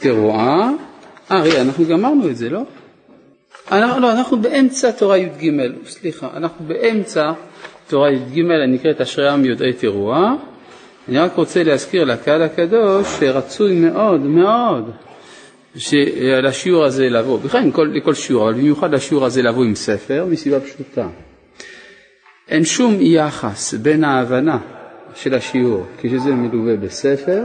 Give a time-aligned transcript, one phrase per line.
[0.00, 0.70] תרועה.
[1.30, 2.62] אה, רגע, אנחנו גמרנו את זה, לא?
[3.72, 5.50] אנחנו, לא, אנחנו באמצע תורה י"ג,
[5.86, 7.32] סליחה, אנחנו באמצע
[7.88, 10.34] תורה י"ג הנקראת אשרי עם יודעי תרועה.
[11.08, 14.90] אני רק רוצה להזכיר לקהל הקדוש שרצוי מאוד מאוד
[16.42, 20.60] לשיעור הזה לבוא, בכלל לכל, לכל שיעור, אבל במיוחד לשיעור הזה לבוא עם ספר, מסיבה
[20.60, 21.08] פשוטה.
[22.48, 24.58] אין שום יחס בין ההבנה
[25.14, 27.42] של השיעור כשזה מלווה בספר,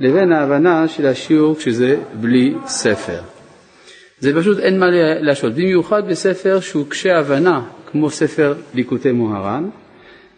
[0.00, 3.20] לבין ההבנה של השיעור כשזה בלי ספר.
[4.18, 4.86] זה פשוט אין מה
[5.20, 9.68] להשוות, במיוחד בספר שהוא קשה הבנה, כמו ספר ליקוטי מוהר"ן,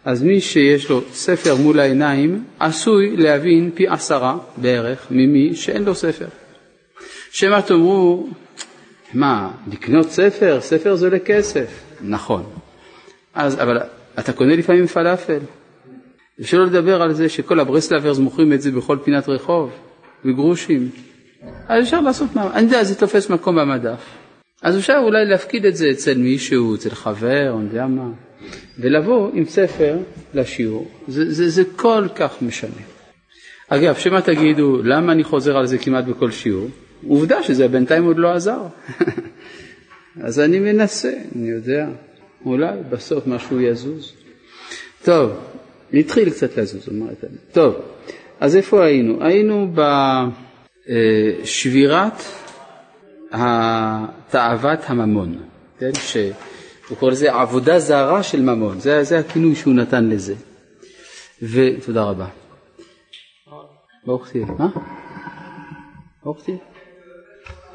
[0.05, 5.95] אז מי שיש לו ספר מול העיניים עשוי להבין פי עשרה בערך ממי שאין לו
[5.95, 6.25] ספר.
[7.31, 8.27] שמא תאמרו,
[9.13, 10.61] מה, לקנות ספר?
[10.61, 11.81] ספר זה עולה כסף.
[12.01, 12.43] נכון.
[13.33, 13.77] אז, אבל
[14.19, 15.39] אתה קונה לפעמים פלאפל.
[16.39, 19.71] ושלא לדבר על זה שכל הברסלברס מוכרים את זה בכל פינת רחוב,
[20.25, 20.89] בגרושים.
[21.67, 23.99] אז אפשר לעשות מה, אני יודע, זה תופס מקום במדף.
[24.61, 28.09] אז אפשר אולי להפקיד את זה אצל מישהו, אצל חבר, אני יודע מה,
[28.79, 29.97] ולבוא עם ספר
[30.33, 30.87] לשיעור.
[31.07, 32.81] זה, זה, זה כל כך משנה.
[33.69, 36.67] אגב, שמא תגידו, למה אני חוזר על זה כמעט בכל שיעור?
[37.07, 38.61] עובדה שזה בינתיים עוד לא עזר.
[40.25, 41.87] אז אני מנסה, אני יודע,
[42.45, 44.13] אולי בסוף משהו יזוז.
[45.03, 45.31] טוב,
[45.93, 47.23] התחיל קצת לזוז, אמרת.
[47.51, 47.75] טוב,
[48.39, 49.23] אז איפה היינו?
[49.23, 49.73] היינו
[51.43, 52.23] בשבירת
[54.29, 55.37] תאוות הממון,
[55.79, 55.91] כן?
[55.93, 60.35] שהוא קורא לזה עבודה זרה של ממון, זה, זה הכינוי שהוא נתן לזה.
[61.41, 62.27] ותודה רבה.
[64.05, 64.45] ברוך תהיה.
[64.45, 64.69] מה?
[66.23, 66.57] ברוך תהיה.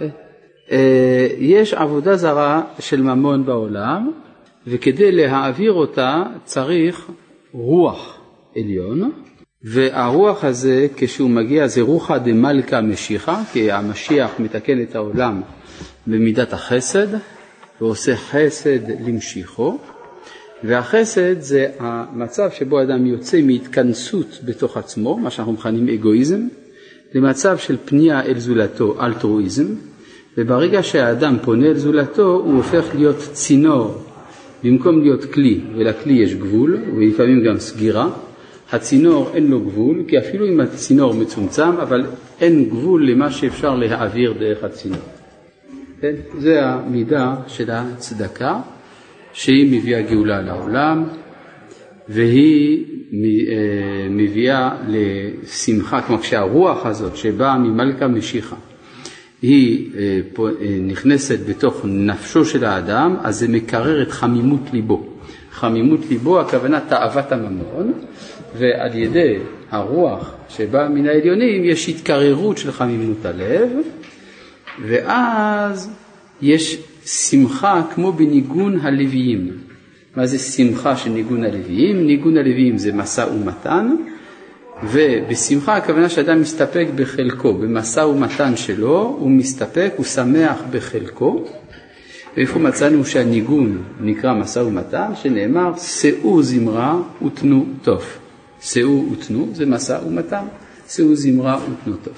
[0.01, 0.07] אה,
[0.71, 4.11] אה, יש עבודה זרה של ממון בעולם,
[4.67, 7.11] וכדי להעביר אותה צריך
[7.55, 8.19] רוח
[8.57, 9.11] עליון,
[9.63, 15.43] והרוח הזה כשהוא מגיע זה רוחא דמלכא משיחא, כי המשיח מתקן את העולם
[16.07, 17.07] במידת החסד
[17.81, 19.79] ועושה חסד למשיחו,
[20.65, 26.41] והחסד זה המצב שבו אדם יוצא מהתכנסות בתוך עצמו, מה שאנחנו מכנים אגואיזם,
[27.15, 29.67] למצב של פנייה אל זולתו, אלטרואיזם,
[30.39, 34.04] וברגע שהאדם פונה אל זולתו הוא הופך להיות צינור
[34.65, 38.11] במקום להיות כלי, ולכלי יש גבול, ולפעמים גם סגירה,
[38.73, 42.07] הצינור אין לו גבול, כי אפילו אם הצינור מצומצם, אבל
[42.41, 45.01] אין גבול למה שאפשר להעביר דרך הצינור.
[46.01, 46.15] כן?
[46.39, 48.61] זה המידה של הצדקה,
[49.33, 51.05] שהיא מביאה גאולה לעולם,
[52.09, 58.57] והיא אה, מביאה לשמחה, כלומר כשהרוח הזאת שבאה ממלכה משיחה,
[59.45, 65.07] היא אה, אה, נכנסת בתוך נפשו של האדם, אז זה מקרר את חמימות ליבו.
[65.53, 67.93] חמימות ליבו, הכוונה תאוות הממון,
[68.59, 69.37] ועל ידי
[69.71, 73.71] הרוח שבאה מן העליונים יש התקררות של חמימות הלב,
[74.87, 75.91] ואז
[76.43, 79.51] יש שמחה כמו בניגון הלוויים.
[80.17, 82.07] מה זה שמחה של ניגון הלוויים?
[82.07, 83.97] ניגון הלוויים זה משא ומתן,
[84.83, 91.45] ובשמחה הכוונה שאדם מסתפק בחלקו, במשא ומתן שלו, הוא מסתפק, הוא שמח בחלקו.
[92.37, 98.05] ואיפה מצאנו שהניגון נקרא משא ומתן, שנאמר שאו זמרה ותנו טוב.
[98.61, 100.45] שאו ותנו זה משא ומתן,
[100.89, 102.15] שאו זמרה ותנו טוב.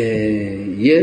[0.00, 1.02] אה,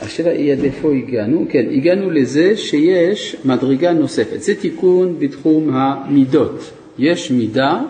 [0.00, 1.46] השאלה היא עד איפה הגענו?
[1.50, 6.70] כן, הגענו לזה שיש מדרגה נוספת, זה תיקון בתחום המידות.
[6.98, 7.82] יש מידה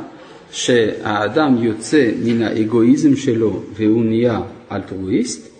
[0.52, 4.40] שהאדם יוצא מן האגואיזם שלו והוא נהיה
[4.72, 5.50] אלטרואיסט,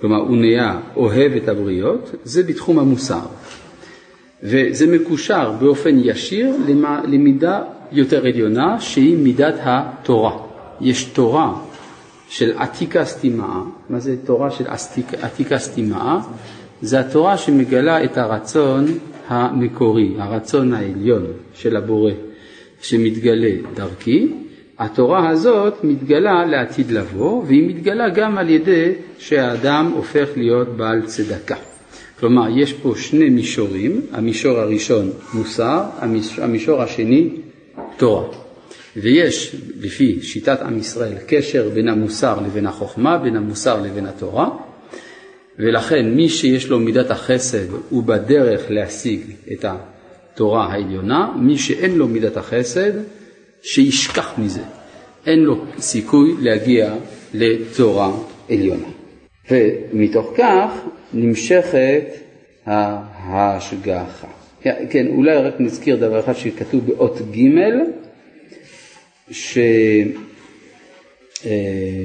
[0.00, 3.26] כלומר הוא נהיה אוהב את הבריות, זה בתחום המוסר.
[4.42, 6.56] וזה מקושר באופן ישיר
[7.08, 10.38] למידה יותר עליונה שהיא מידת התורה.
[10.80, 11.54] יש תורה
[12.32, 14.64] של עתיקה סטימאה, מה זה תורה של
[15.22, 16.18] עתיקה סטימאה?
[16.82, 18.84] זה התורה שמגלה את הרצון
[19.28, 22.12] המקורי, הרצון העליון של הבורא
[22.82, 24.32] שמתגלה דרכי.
[24.78, 31.56] התורה הזאת מתגלה לעתיד לבוא והיא מתגלה גם על ידי שהאדם הופך להיות בעל צדקה.
[32.20, 35.82] כלומר, יש פה שני מישורים, המישור הראשון מוסר,
[36.38, 37.28] המישור השני
[37.96, 38.41] תורה.
[38.96, 44.50] ויש, לפי שיטת עם ישראל, קשר בין המוסר לבין החוכמה, בין המוסר לבין התורה,
[45.58, 49.20] ולכן מי שיש לו מידת החסד הוא בדרך להשיג
[49.52, 52.92] את התורה העליונה, מי שאין לו מידת החסד,
[53.62, 54.62] שישכח מזה.
[55.26, 56.94] אין לו סיכוי להגיע
[57.34, 58.12] לתורה
[58.50, 58.88] עליונה.
[59.50, 60.70] ומתוך כך
[61.12, 62.04] נמשכת
[62.66, 64.26] ההשגחה.
[64.62, 67.40] כן, אולי רק נזכיר דבר אחד שכתוב באות ג',
[71.46, 72.04] אה,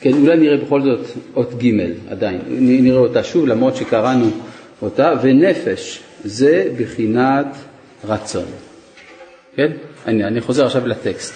[0.00, 1.06] כן, אולי נראה בכל זאת
[1.36, 1.72] אות ג'
[2.08, 4.30] עדיין, נראה אותה שוב למרות שקראנו
[4.82, 7.46] אותה, ונפש זה בחינת
[8.04, 8.44] רצון.
[9.56, 9.72] כן?
[10.06, 11.34] אני, אני חוזר עכשיו לטקסט.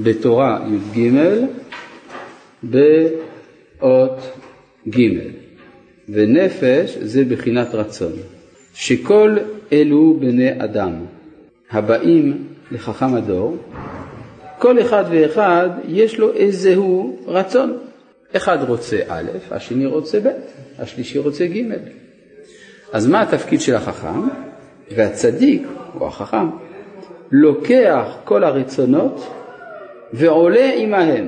[0.00, 1.10] בתורה י"ג,
[2.62, 4.18] באות
[4.88, 5.00] ג',
[6.08, 8.12] ונפש זה בחינת רצון.
[8.74, 9.36] שכל
[9.72, 10.92] אלו בני אדם
[11.70, 13.56] הבאים לחכם הדור,
[14.58, 17.76] כל אחד ואחד יש לו איזהו רצון.
[18.36, 20.28] אחד רוצה א', השני רוצה ב',
[20.78, 21.62] השלישי רוצה ג'.
[22.92, 24.28] אז מה התפקיד של החכם?
[24.96, 25.62] והצדיק,
[26.00, 26.48] או החכם,
[27.30, 29.26] לוקח כל הרצונות
[30.12, 31.26] ועולה עמהם.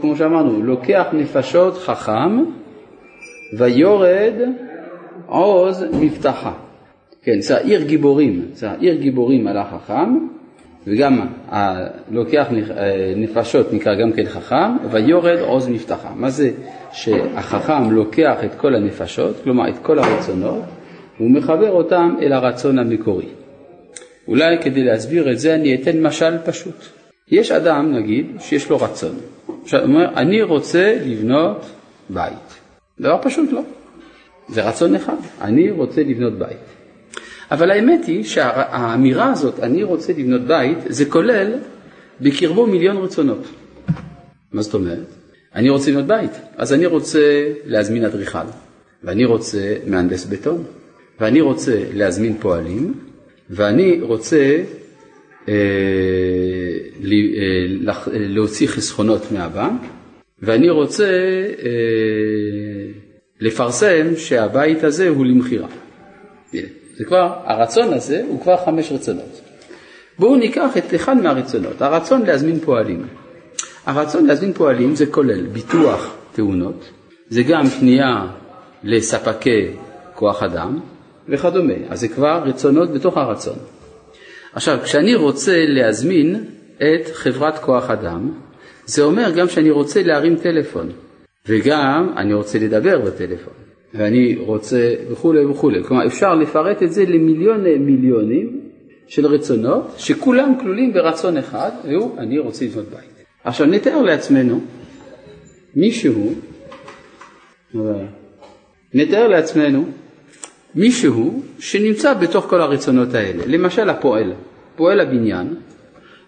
[0.00, 2.44] כמו שאמרנו, לוקח נפשות חכם
[3.58, 4.34] ויורד
[5.26, 6.52] עוז מבטחה.
[7.22, 10.18] כן, זה העיר גיבורים, זה העיר גיבורים על החכם,
[10.86, 11.26] וגם
[12.10, 12.46] לוקח
[13.16, 16.10] נפשות נקרא גם כן חכם, ויורד עוז מבטחה.
[16.16, 16.50] מה זה
[16.92, 20.62] שהחכם לוקח את כל הנפשות, כלומר את כל הרצונות,
[21.16, 23.28] והוא מחבר אותם אל הרצון המקורי.
[24.28, 26.84] אולי כדי להסביר את זה אני אתן משל פשוט.
[27.30, 29.14] יש אדם, נגיד, שיש לו רצון.
[29.46, 31.70] הוא אומר, אני רוצה לבנות
[32.10, 32.58] בית.
[33.00, 33.60] דבר פשוט לא.
[34.48, 36.77] זה רצון אחד, אני רוצה לבנות בית.
[37.50, 41.52] אבל האמת היא שהאמירה הזאת, אני רוצה לבנות בית, זה כולל
[42.20, 43.46] בקרבו מיליון רצונות.
[44.52, 45.06] מה זאת אומרת?
[45.54, 48.48] אני רוצה לבנות בית, אז אני רוצה להזמין אדריכל,
[49.04, 50.64] ואני רוצה מהנדס בטון,
[51.20, 52.94] ואני רוצה להזמין פועלים,
[53.50, 54.56] ואני רוצה
[55.48, 55.54] אה,
[57.04, 59.80] אה, להוציא חסכונות מהבנק,
[60.42, 61.06] ואני רוצה
[61.62, 61.70] אה,
[63.40, 65.68] לפרסם שהבית הזה הוא למכירה.
[66.98, 69.40] זה כבר, הרצון הזה הוא כבר חמש רצונות.
[70.18, 73.06] בואו ניקח את אחד מהרצונות, הרצון להזמין פועלים.
[73.86, 76.90] הרצון להזמין פועלים זה כולל ביטוח תאונות,
[77.28, 78.26] זה גם פנייה
[78.84, 79.70] לספקי
[80.14, 80.80] כוח אדם
[81.28, 83.58] וכדומה, אז זה כבר רצונות בתוך הרצון.
[84.52, 86.44] עכשיו, כשאני רוצה להזמין
[86.76, 88.32] את חברת כוח אדם,
[88.86, 90.88] זה אומר גם שאני רוצה להרים טלפון,
[91.46, 95.84] וגם אני רוצה לדבר בטלפון, ואני רוצה וכולי וכולי.
[95.84, 98.60] כלומר, אפשר לפרט את זה למיליוני מיליונים
[99.06, 103.24] של רצונות, שכולם כלולים ברצון אחד, והוא, אני רוצה לבנות בית.
[103.44, 104.60] עכשיו, נתאר לעצמנו
[105.76, 106.34] מישהו,
[108.94, 109.84] נתאר לעצמנו
[110.74, 114.32] מישהו שנמצא בתוך כל הרצונות האלה, למשל הפועל,
[114.76, 115.54] פועל הבניין,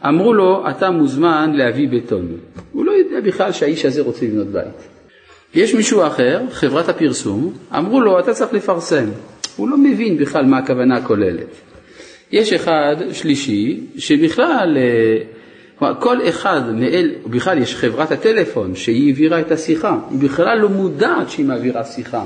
[0.08, 2.36] אמרו לו אתה מוזמן להביא בטון,
[2.72, 4.89] הוא לא יודע בכלל שהאיש הזה רוצה לבנות בית.
[5.54, 9.06] יש מישהו אחר, חברת הפרסום, אמרו לו אתה צריך לפרסם,
[9.56, 11.48] הוא לא מבין בכלל מה הכוונה הכוללת.
[12.32, 14.78] יש אחד שלישי שבכלל,
[15.80, 20.68] אה, כל אחד מאל, בכלל יש חברת הטלפון שהיא העבירה את השיחה, היא בכלל לא
[20.68, 22.24] מודעת שהיא מעבירה שיחה.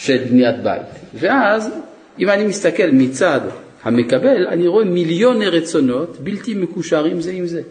[0.00, 0.86] של בניית בית.
[1.14, 1.70] ואז
[2.18, 3.40] אם אני מסתכל מצד
[3.82, 7.62] המקבל, אני רואה מיליוני רצונות בלתי מקושרים זה עם זה.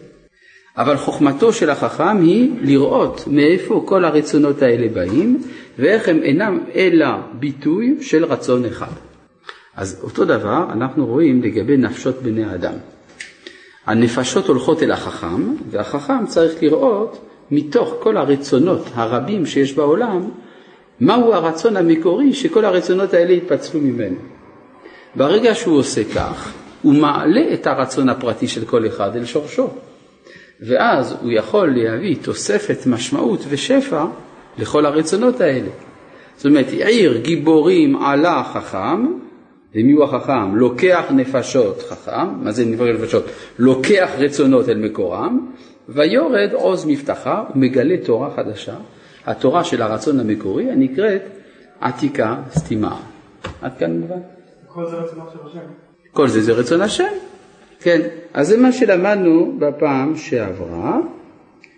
[0.80, 5.42] אבל חוכמתו של החכם היא לראות מאיפה כל הרצונות האלה באים
[5.78, 8.92] ואיך הם אינם אלא ביטוי של רצון אחד.
[9.76, 12.72] אז אותו דבר אנחנו רואים לגבי נפשות בני אדם.
[13.86, 20.28] הנפשות הולכות אל החכם והחכם צריך לראות מתוך כל הרצונות הרבים שיש בעולם
[21.00, 24.16] מהו הרצון המקורי שכל הרצונות האלה יתפצלו ממנו.
[25.14, 29.68] ברגע שהוא עושה כך, הוא מעלה את הרצון הפרטי של כל אחד אל שורשו,
[30.62, 34.04] ואז הוא יכול להביא תוספת משמעות ושפע
[34.58, 35.68] לכל הרצונות האלה.
[36.36, 39.06] זאת אומרת, עיר גיבורים עלה חכם,
[39.74, 40.56] ומי הוא החכם?
[40.56, 43.24] לוקח נפשות חכם, מה זה נפשות?
[43.58, 45.50] לוקח רצונות אל מקורם,
[45.88, 48.74] ויורד עוז מבטחה ומגלה תורה חדשה,
[49.26, 51.22] התורה של הרצון המקורי הנקראת
[51.80, 52.96] עתיקה סתימה.
[53.62, 54.20] עד כאן מובן?
[54.66, 55.66] כל זה רצונו של השם.
[56.12, 57.12] כל זה זה רצון השם,
[57.80, 58.00] כן.
[58.34, 61.00] אז זה מה שלמדנו בפעם שעברה.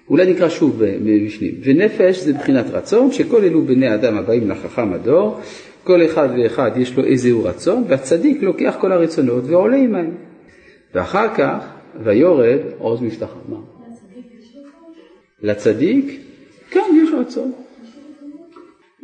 [0.09, 1.55] אולי נקרא שוב בפנים.
[1.63, 5.41] ונפש זה בחינת רצון, שכל אלו בני אדם הבאים לחכם הדור,
[5.85, 10.11] כל אחד ואחד יש לו איזהו רצון, והצדיק לוקח כל הרצונות ועולה עמהם.
[10.95, 11.67] ואחר כך,
[12.05, 13.39] ויורד עוז מבטחה.
[13.49, 13.57] מה?
[15.43, 16.21] לצדיק
[16.71, 17.53] כן, יש רצון.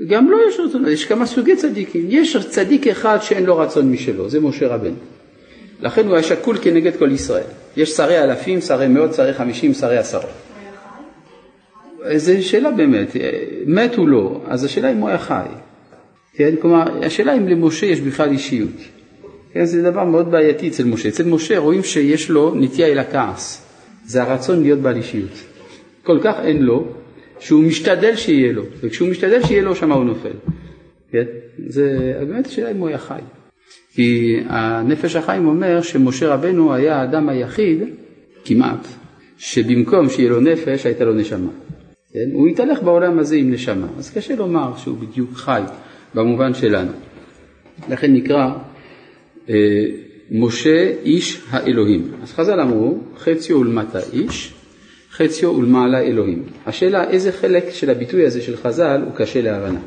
[0.07, 2.07] גם לא יש רצון, יש כמה סוגי צדיקים.
[2.09, 4.97] יש צדיק אחד שאין לו רצון משלו, זה משה רבנו.
[5.81, 7.45] לכן הוא היה שקול כנגד כל ישראל.
[7.77, 10.31] יש שרי אלפים, שרי מאות, שרי חמישים, שרי עשרות.
[12.17, 13.17] זו שאלה באמת,
[13.67, 15.47] מת הוא לא, אז השאלה אם הוא היה חי.
[16.35, 18.71] כן, כלומר, השאלה אם למשה יש בכלל אישיות.
[19.53, 21.09] כן, זה דבר מאוד בעייתי אצל משה.
[21.09, 23.67] אצל משה רואים שיש לו נטייה אל הכעס.
[24.07, 25.31] זה הרצון להיות בעל אישיות.
[26.03, 26.87] כל כך אין לו,
[27.41, 30.33] שהוא משתדל שיהיה לו, וכשהוא משתדל שיהיה לו, שמה הוא נופל.
[31.11, 31.25] כן?
[31.67, 33.21] זה באמת השאלה אם הוא היה חי.
[33.99, 37.79] כי הנפש החיים אומר שמשה רבנו היה האדם היחיד,
[38.45, 38.87] כמעט,
[39.39, 41.51] שבמקום שיהיה לו נפש, הייתה לו נשמה.
[42.13, 42.29] כן?
[42.33, 45.63] הוא התהלך בעולם הזה עם נשמה, אז קשה לומר שהוא בדיוק חי
[46.15, 46.91] במובן שלנו.
[47.89, 48.49] לכן נקרא
[49.49, 49.55] אה,
[50.31, 52.11] משה איש האלוהים.
[52.23, 54.55] אז חז"ל אמרו, חציו ולמטה איש,
[55.11, 56.43] חציו ולמעלה אלוהים.
[56.67, 59.81] השאלה איזה חלק של הביטוי הזה של חז"ל הוא קשה להבנה.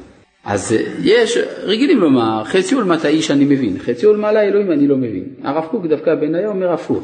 [0.46, 4.98] אז אה, יש, רגילים לומר, חציו ולמטה איש אני מבין, חציו ולמעלה אלוהים אני לא
[4.98, 5.26] מבין.
[5.44, 7.04] הרב קוק דווקא בעיניי אומר הפוך,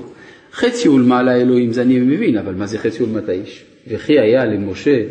[0.51, 3.65] חציו ולמעלה אלוהים זה אני מבין, אבל מה זה חציו ולמטה איש?
[3.88, 5.03] וכי היה למשה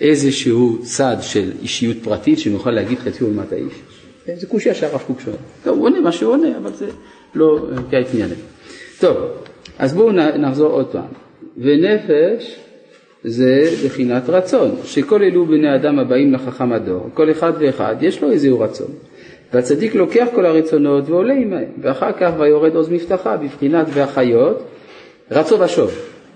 [0.00, 3.74] איזשהו צד של אישיות פרטית שנוכל להגיד חציו ולמטה איש?
[4.24, 5.36] כן, זה קושיה שהרב קוק שואל.
[5.64, 6.86] טוב, הוא עונה מה שהוא עונה, אבל זה
[7.34, 8.36] לא כעת עניינים.
[9.00, 9.16] טוב,
[9.78, 11.08] אז בואו נחזור עוד פעם.
[11.58, 12.56] ונפש
[13.24, 18.30] זה בחינת רצון, שכל אלו בני אדם הבאים לחכם הדור, כל אחד ואחד יש לו
[18.30, 18.88] איזהו רצון.
[19.52, 24.62] והצדיק לוקח כל הרצונות ועולה עמהם, ואחר כך ויורד עוז מבטחה בבחינת והחיות,
[25.30, 25.90] רצו ושוב,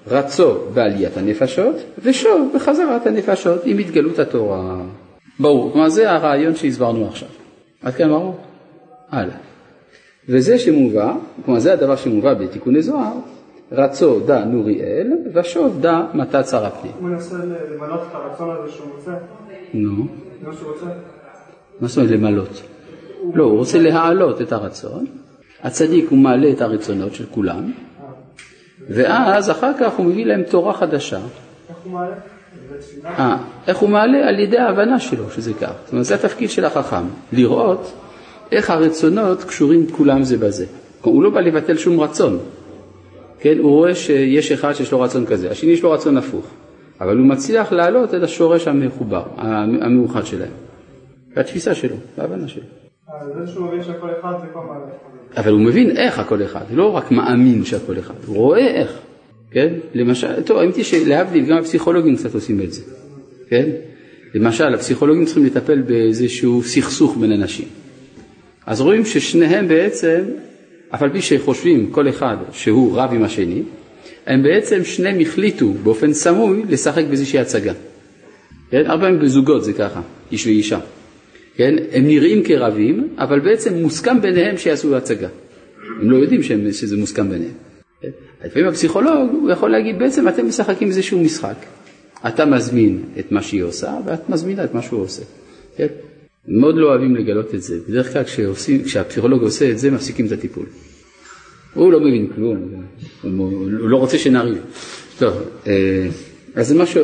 [0.06, 4.76] רצו בעליית הנפשות, ושוב בחזרת הנפשות עם התגלות התורה.
[5.40, 7.28] ברור, כלומר זה הרעיון שהסברנו עכשיו.
[7.82, 8.36] עד כאן ברור?
[9.10, 9.36] הלאה.
[10.28, 11.12] וזה שמובא,
[11.44, 13.12] כלומר זה הדבר שמובא בתיקוני זוהר,
[13.72, 16.92] רצו דא נוריאל ושוב דא מתת שר הפנים.
[17.00, 17.36] הוא מנסה
[17.74, 19.10] למלות את הרצון הזה שהוא רוצה?
[19.74, 20.06] נו,
[20.40, 20.86] זה מה שהוא רוצה?
[21.80, 22.62] מה זאת אומרת למלות?
[23.34, 25.06] לא, הוא רוצה להעלות את הרצון,
[25.62, 27.72] הצדיק הוא מעלה את הרצונות של כולם,
[28.88, 31.18] ואז אחר כך הוא מביא להם תורה חדשה.
[31.68, 32.14] איך הוא מעלה?
[33.06, 34.28] אה, איך הוא מעלה?
[34.28, 35.72] על ידי ההבנה שלו שזה כך.
[35.84, 37.92] זאת אומרת, זה התפקיד של החכם, לראות
[38.52, 40.66] איך הרצונות קשורים כולם זה בזה.
[41.02, 42.38] הוא לא בא לבטל שום רצון,
[43.44, 43.58] כן?
[43.58, 46.46] הוא רואה שיש אחד שיש לו רצון כזה, השני יש לו רצון הפוך,
[47.00, 50.50] אבל הוא מצליח להעלות את השורש המחובר, המאוחד שלהם.
[51.36, 52.62] והתפיסה שלו, וההבנה שלו.
[52.62, 54.84] אה, זה שהוא מבין שהכל אחד זה כבר מעלה.
[55.36, 58.98] אבל הוא מבין איך הכל אחד, לא רק מאמין שהכל אחד, הוא רואה איך,
[59.50, 59.74] כן?
[59.94, 62.82] למשל, טוב, האמת היא שלהבדיל, גם הפסיכולוגים קצת עושים את זה,
[63.48, 63.70] כן?
[64.34, 67.66] למשל, הפסיכולוגים צריכים לטפל באיזשהו סכסוך בין אנשים.
[68.66, 70.20] אז רואים ששניהם בעצם,
[70.90, 73.62] אף על פי שחושבים כל אחד שהוא רב עם השני,
[74.26, 77.72] הם בעצם שניהם החליטו באופן סמוי לשחק באיזושהי הצגה.
[78.70, 78.82] כן?
[78.86, 80.00] הרבה פעמים בזוגות זה ככה,
[80.32, 80.78] איש ואישה.
[81.56, 81.74] כן?
[81.92, 85.28] הם נראים כרבים, אבל בעצם מוסכם ביניהם שיעשו הצגה.
[86.00, 87.52] הם לא יודעים שהם, שזה מוסכם ביניהם.
[88.02, 88.08] כן?
[88.44, 91.56] לפעמים הפסיכולוג, הוא יכול להגיד, בעצם אתם משחקים איזשהו משחק.
[92.26, 95.22] אתה מזמין את מה שהיא עושה, ואת מזמינה את מה שהוא עושה.
[95.76, 95.86] כן?
[96.48, 97.78] מאוד לא אוהבים לגלות את זה.
[97.88, 100.66] בדרך כלל כשעושים, כשהפסיכולוג עושה את זה, מפסיקים את הטיפול.
[101.74, 102.58] הוא לא מבין כלום,
[103.22, 104.62] הוא הוא לא רוצה שנריב.
[105.18, 105.34] טוב,
[105.66, 106.06] אה,
[106.54, 107.02] אז זה משהו,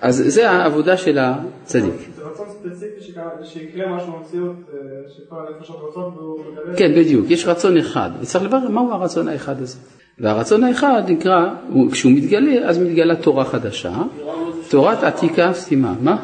[0.00, 1.92] אז זה העבודה של הצדיק.
[2.16, 3.12] זה רצון ספציפי
[3.44, 4.78] שיקרה משהו במציאות, אה,
[5.16, 6.76] שכל הנפשות רוצות והוא מגלה.
[6.76, 9.76] כן, בדיוק, יש רצון אחד, וצריך לברר מהו הרצון האחד הזה.
[10.18, 14.02] והרצון האחד נקרא, הוא- כשהוא מתגלה, אז מתגלה תורה חדשה,
[14.70, 15.94] תורת עתיקה סתימה.
[16.00, 16.16] מה?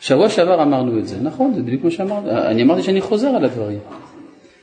[0.00, 3.44] שבוע שעבר אמרנו את זה, נכון, זה בדיוק מה שאמרנו, אני אמרתי שאני חוזר על
[3.44, 3.78] הדברים.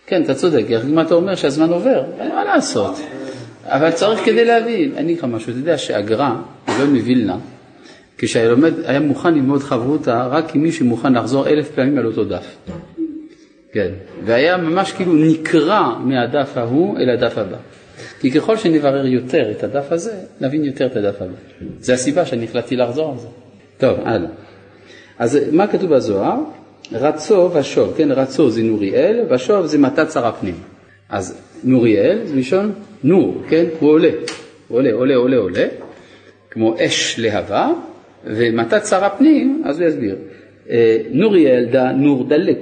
[0.08, 3.00] כן, אתה צודק, אם אתה אומר שהזמן עובר, מה לעשות.
[3.66, 6.30] אבל צריך כדי להבין, אני אגיד לך משהו, אתה יודע שהגר"א,
[6.78, 7.38] גאון מווילנה,
[8.18, 12.26] כשהיה לומד, היה מוכן ללמוד חברותא רק עם מי שמוכן לחזור אלף פעמים על אותו
[12.26, 12.56] דף.
[13.72, 13.92] כן,
[14.26, 17.58] והיה ממש כאילו נקרע מהדף ההוא אל הדף הבא.
[18.20, 21.34] כי ככל שנברר יותר את הדף הזה, נבין יותר את הדף הבא.
[21.80, 23.28] זו הסיבה שאני החלטתי לחזור על זה.
[23.78, 24.30] טוב, הלאה.
[25.20, 26.40] אז מה כתוב בזוהר?
[26.92, 30.56] רצו ושוב, כן, רצו זה נוריאל, ושוב זה מתת שר הפנים.
[31.10, 32.72] אז נוריאל זה מלשון
[33.04, 34.10] נור, כן, הוא עולה,
[34.68, 35.66] עולה, עולה, עולה, עולה,
[36.52, 37.70] כמו אש להבה,
[38.26, 40.16] ומתת שר הפנים, אז הוא יסביר.
[40.70, 42.60] אה, נוריאל דה נור דלק,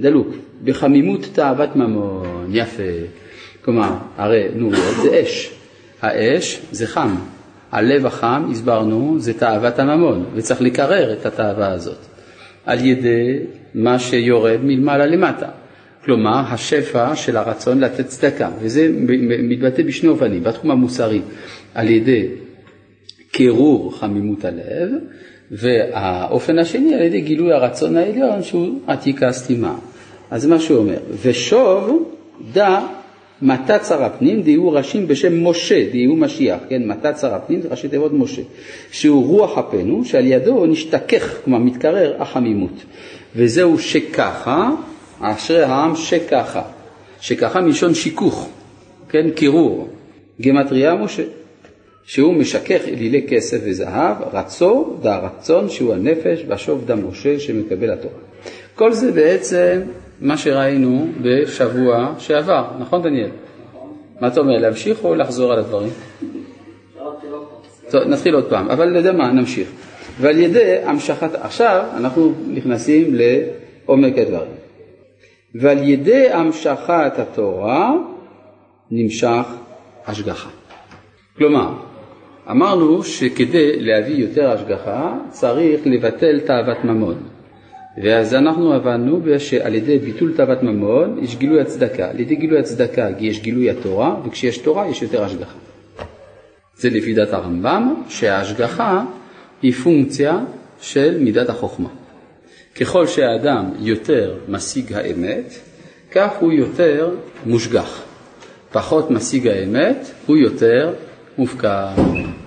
[0.00, 0.28] דלוק,
[0.64, 2.82] בחמימות תאוות ממון, יפה.
[3.64, 5.50] כלומר, הרי נוריאל זה אש,
[6.02, 7.14] האש זה חם,
[7.72, 11.98] הלב החם, הסברנו, זה תאוות הממון, וצריך לקרר את התאווה הזאת
[12.66, 13.38] על ידי
[13.74, 15.48] מה שיורד מלמעלה למטה.
[16.04, 18.90] כלומר, השפע של הרצון לתת צדקה, וזה
[19.42, 21.20] מתבטא בשני אופנים, בתחום המוסרי,
[21.74, 22.28] על ידי
[23.30, 24.90] קירור חמימות הלב,
[25.50, 29.74] והאופן השני על ידי גילוי הרצון העליון שהוא עתיקה סתימה.
[30.30, 32.12] אז מה שהוא אומר, ושוב
[32.52, 32.78] דע
[33.42, 37.88] מתת שר הפנים דהיו ראשים בשם משה, דהיו משיח, כן, מתת שר הפנים זה ראשי
[37.88, 38.42] תיבות משה,
[38.90, 42.84] שהוא רוח אפנו, שעל ידו נשתכך, כלומר מתקרר החמימות,
[43.36, 44.70] וזהו שככה,
[45.20, 46.62] אשרי העם שככה,
[47.20, 48.48] שככה מלשון שיכוך,
[49.08, 49.88] כן, קירור,
[50.40, 51.22] גמטריה משה,
[52.04, 58.14] שהוא משכך אלילי כסף וזהב, רצו דהרצון שהוא הנפש והשוב דם משה שמקבל התורה.
[58.74, 59.80] כל זה בעצם
[60.20, 63.30] מה שראינו בשבוע שעבר, נכון דניאל?
[64.20, 65.90] מה אתה אומר, להמשיך או לחזור על הדברים?
[67.90, 69.68] טוב, נתחיל עוד פעם, אבל יודע מה, נמשיך.
[70.20, 74.52] ועל ידי המשכת, עכשיו אנחנו נכנסים לעומק הדברים.
[75.54, 77.92] ועל ידי המשכת התורה
[78.90, 79.46] נמשך
[80.06, 80.50] השגחה.
[81.36, 81.72] כלומר,
[82.50, 87.37] אמרנו שכדי להביא יותר השגחה צריך לבטל תאוות ממון.
[88.02, 92.10] ואז אנחנו הבנו שעל ידי ביטול תאוות ממון יש גילוי הצדקה.
[92.10, 95.58] על ידי גילוי הצדקה יש גילוי התורה, וכשיש תורה יש יותר השגחה.
[96.76, 99.04] זה לפי דת הרמב"ם, שההשגחה
[99.62, 100.38] היא פונקציה
[100.80, 101.88] של מידת החוכמה.
[102.80, 105.54] ככל שהאדם יותר משיג האמת,
[106.12, 107.14] כך הוא יותר
[107.46, 108.02] מושגח.
[108.72, 110.94] פחות משיג האמת, הוא יותר
[111.38, 111.90] מופקע,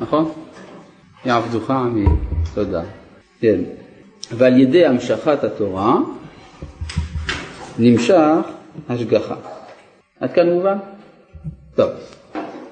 [0.01, 0.31] נכון?
[1.25, 2.05] יעבדוך עמי,
[2.53, 2.83] תודה.
[3.41, 3.80] כן.
[4.37, 5.99] ועל ידי המשכת התורה
[7.79, 8.15] נמשך
[8.89, 9.35] השגחה.
[10.19, 10.77] עד כאן מובן?
[11.75, 11.89] טוב.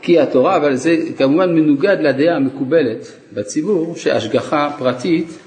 [0.02, 5.40] כי התורה, אבל זה כמובן מנוגד לדעה המקובלת בציבור שהשגחה פרטית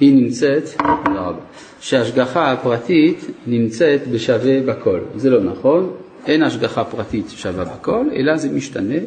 [0.00, 0.64] היא נמצאת,
[1.04, 1.40] תודה רבה,
[1.80, 5.00] שהשגחה הפרטית נמצאת בשווה בכל.
[5.16, 5.92] זה לא נכון,
[6.26, 8.98] אין השגחה פרטית שווה בכל, אלא זה משתנה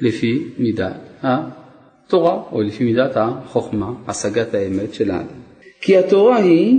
[0.00, 5.39] לפי מידת התורה, או לפי מידת החוכמה, השגת האמת של האדם.
[5.80, 6.78] כי התורה היא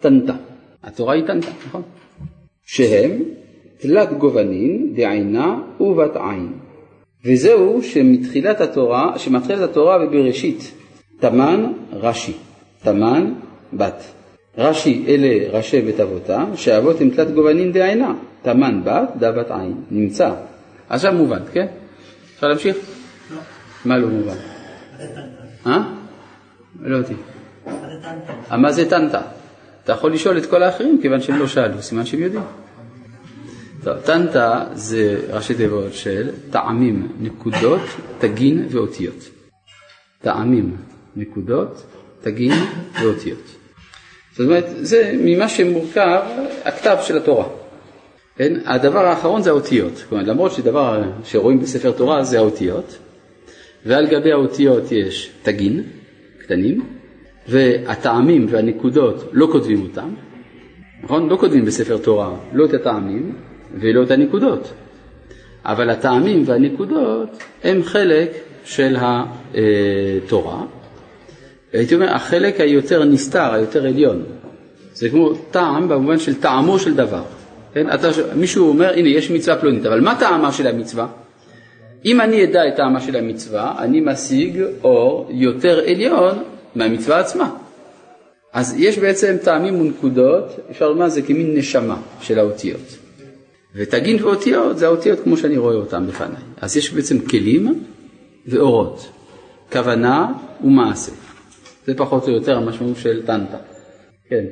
[0.00, 0.34] תנתה,
[0.82, 1.82] התורה היא תנתה, נכון?
[2.66, 3.22] שהם
[3.78, 6.52] תלת גובנין דעינה ובת עין.
[7.24, 10.72] וזהו שמתחילת התורה, שמתחילת התורה בבראשית,
[11.20, 12.32] תמן רש"י,
[12.82, 13.32] תמן
[13.72, 14.02] בת.
[14.58, 20.34] רש"י אלה ראשי בית אבותם, שאבות הם תלת גובנין דעינה, תמן בת, דבת עין, נמצא.
[20.88, 21.66] עכשיו מובן, כן?
[22.34, 22.76] אפשר להמשיך?
[23.30, 23.40] לא.
[23.84, 24.36] מה לא מובן?
[25.66, 25.82] אה?
[26.80, 27.14] לא אותי.
[28.50, 29.20] מה זה טנטה?
[29.84, 32.42] אתה יכול לשאול את כל האחרים כיוון שהם לא שאלו, סימן שהם יודעים.
[33.84, 37.80] טוב, טנטה זה ראשי תיבות של טעמים, נקודות,
[38.18, 39.30] תגין ואותיות.
[40.22, 40.76] טעמים,
[41.16, 41.86] נקודות,
[42.20, 42.52] תגין
[43.02, 43.56] ואותיות.
[44.32, 46.22] זאת אומרת, זה ממה שמורכב
[46.64, 47.46] הכתב של התורה.
[48.36, 48.52] כן?
[48.64, 50.04] הדבר האחרון זה האותיות.
[50.08, 52.98] כלומר, למרות שדבר שרואים בספר תורה זה האותיות,
[53.86, 55.82] ועל גבי האותיות יש תגין,
[56.42, 56.95] קטנים,
[57.48, 60.08] והטעמים והנקודות לא כותבים אותם,
[61.02, 61.28] נכון?
[61.28, 63.32] לא כותבים בספר תורה לא את הטעמים
[63.80, 64.72] ולא את הנקודות,
[65.64, 67.28] אבל הטעמים והנקודות
[67.64, 68.30] הם חלק
[68.64, 70.62] של התורה.
[71.72, 74.22] הייתי אומר, החלק היותר נסתר, היותר עליון.
[74.92, 77.22] זה כמו טעם במובן של טעמו של דבר.
[77.74, 77.86] כן?
[77.94, 81.06] אתה, מישהו אומר, הנה יש מצווה פלונית, אבל מה טעמה של המצווה?
[82.04, 86.38] אם אני אדע את טעמה של המצווה, אני משיג אור יותר עליון
[86.76, 87.56] מהמצווה עצמה.
[88.52, 92.98] אז יש בעצם טעמים ונקודות, אפשר לומר זה כמין נשמה של האותיות.
[93.74, 96.42] ותגין ואותיות זה האותיות כמו שאני רואה אותן בפניי.
[96.60, 97.84] אז יש בעצם כלים
[98.46, 99.08] ואורות,
[99.72, 100.32] כוונה
[100.64, 101.12] ומעשה.
[101.86, 103.58] זה פחות או יותר המשמעות של טנטה.
[104.28, 104.44] כן.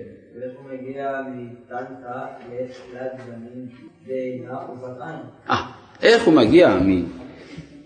[5.50, 5.66] אה,
[6.02, 6.78] איך הוא מגיע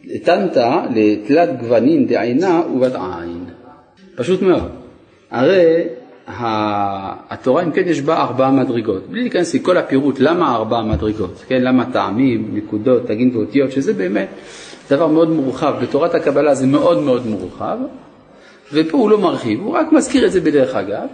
[0.04, 3.44] מטנטה לתלת גוונים דעינה ובת עין?
[4.18, 4.68] פשוט מאוד.
[5.30, 5.84] הרי
[7.30, 11.62] התורה אם כן יש בה ארבעה מדרגות, בלי להיכנס לכל הפירוט למה ארבעה מדרגות, כן,
[11.62, 14.28] למה טעמים, נקודות, תגין ואותיות, שזה באמת
[14.90, 17.78] דבר מאוד מורחב, בתורת הקבלה זה מאוד מאוד מורחב,
[18.72, 21.06] ופה הוא לא מרחיב, הוא רק מזכיר את זה בדרך אגב,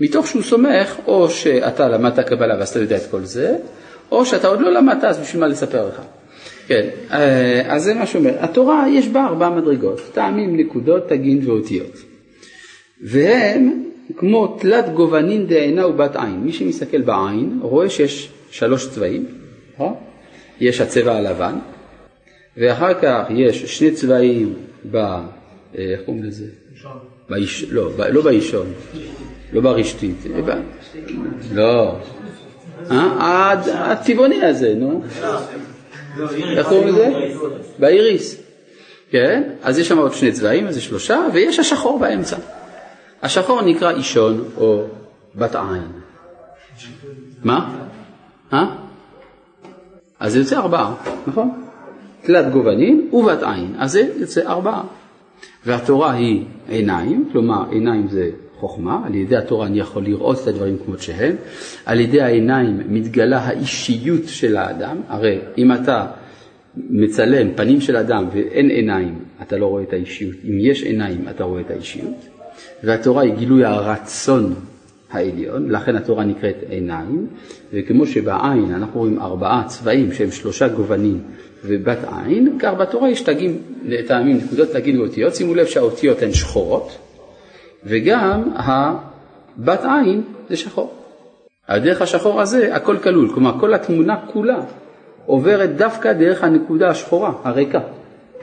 [0.00, 3.56] מתוך שהוא סומך או שאתה למדת קבלה ואז אתה יודע את כל זה,
[4.10, 6.00] או שאתה עוד לא למדת אז בשביל מה לספר לך.
[6.66, 12.13] כן, אה, אז זה מה שאומר, התורה יש בה ארבעה מדרגות, טעמים, נקודות, תגין ואותיות.
[13.04, 13.84] והם
[14.16, 16.40] כמו תלת גובנין דעינה ובת עין.
[16.40, 19.26] מי שמסתכל בעין רואה שיש שלוש צבעים,
[19.74, 19.94] נכון?
[20.60, 21.54] יש הצבע הלבן,
[22.56, 24.54] ואחר כך יש שני צבעים
[24.90, 24.96] ב...
[24.96, 25.20] אה,
[25.78, 26.44] איך קוראים לזה?
[27.28, 27.64] באיש...
[27.70, 28.00] לא, ב...
[28.00, 28.66] לא באישון,
[29.52, 30.50] לא ברשתית, ב...
[31.54, 31.96] לא,
[32.90, 33.52] אה?
[33.92, 35.02] הצבעוני הזה, נו.
[36.56, 37.12] איך קוראים לזה?
[37.78, 38.40] באיריס.
[39.10, 42.36] כן, אז יש שם עוד שני צבעים, אז זה שלושה, ויש השחור באמצע.
[43.24, 44.84] השחור נקרא אישון או
[45.34, 45.82] בת עין.
[47.44, 47.86] מה?
[48.52, 48.66] אה?
[50.20, 50.94] אז זה יוצא ארבעה,
[51.26, 51.64] נכון?
[52.22, 54.82] תלת גובנים ובת עין, אז זה יוצא ארבעה.
[55.66, 60.76] והתורה היא עיניים, כלומר עיניים זה חוכמה, על ידי התורה אני יכול לראות את הדברים
[60.84, 61.36] כמות שהם,
[61.86, 66.06] על ידי העיניים מתגלה האישיות של האדם, הרי אם אתה
[66.76, 70.36] מצלם פנים של אדם ואין עיניים, אתה לא רואה את האישיות.
[70.44, 72.33] אם יש עיניים, אתה רואה את האישיות.
[72.84, 74.54] והתורה היא גילוי הרצון
[75.10, 77.26] העליון, לכן התורה נקראת עיניים,
[77.72, 81.20] וכמו שבעין אנחנו רואים ארבעה צבעים שהם שלושה גוונים
[81.64, 83.58] ובת עין, כך בתורה יש תגים,
[84.06, 86.98] טעמים, נקודות תגים ואותיות, שימו לב שהאותיות הן שחורות,
[87.84, 90.92] וגם הבת עין זה שחור.
[91.66, 94.60] על דרך השחור הזה הכל כלול, כלומר כל התמונה כולה
[95.26, 97.80] עוברת דווקא דרך הנקודה השחורה, הריקה.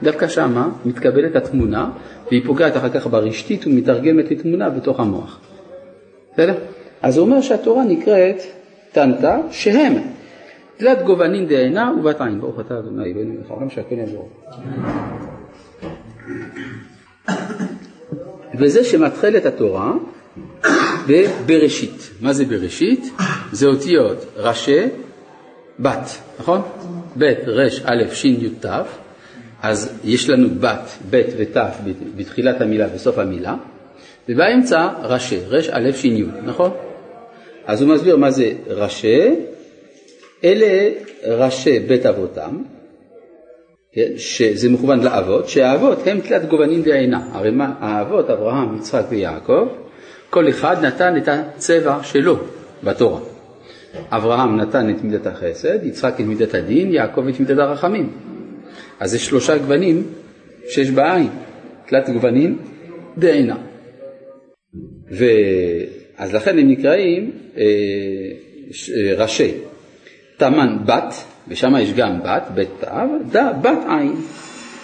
[0.02, 1.90] דווקא שמה מתקבלת התמונה
[2.28, 5.40] והיא פוגעת אחר כך ברשתית ומתרגמת לתמונה בתוך המוח.
[6.32, 6.54] בסדר?
[7.02, 8.42] אז הוא אומר שהתורה נקראת
[8.92, 9.92] טנטה, שהם
[10.76, 12.40] תלת גובנין דעינה ובת עין.
[12.40, 14.28] ברוך אתה אדוני אלוהינו מלך העולם שהכל יעזור.
[18.58, 19.92] וזה שמתחיל את התורה
[21.08, 22.10] בבראשית.
[22.20, 23.10] מה זה בראשית?
[23.52, 24.84] זה אותיות ראשי
[25.78, 26.60] בת, נכון?
[27.18, 28.66] ב' ר' א' ש' י' ת',
[29.62, 31.56] אז יש לנו בת, ב' ות'
[32.16, 33.54] בתחילת המילה ובסוף המילה,
[34.28, 36.70] ובאמצע ראשי, ר' א' ש' י', נכון?
[37.66, 39.34] אז הוא מסביר מה זה ראשי,
[40.44, 40.90] אלה
[41.26, 42.62] ראשי בית אבותם,
[43.92, 49.68] כן, שזה מכוון לאבות, שהאבות הם תלת גובנין דעינה, הרי מה, האבות, אברהם, יצחק ויעקב,
[50.30, 52.36] כל אחד נתן את הצבע שלו
[52.84, 53.20] בתורה.
[54.10, 58.31] אברהם נתן את מידת החסד, יצחק את מידת הדין, יעקב את מידת הרחמים.
[59.00, 60.02] אז זה שלושה גוונים
[60.68, 61.28] שיש בעין,
[61.86, 62.58] תלת גוונים
[63.18, 63.56] דעינה.
[66.16, 67.62] אז לכן הם נקראים אה,
[68.96, 69.52] אה, ראשי.
[70.36, 71.14] תמן בת,
[71.48, 72.86] ושם יש גם בת, בית תו,
[73.30, 74.14] דה בת עין,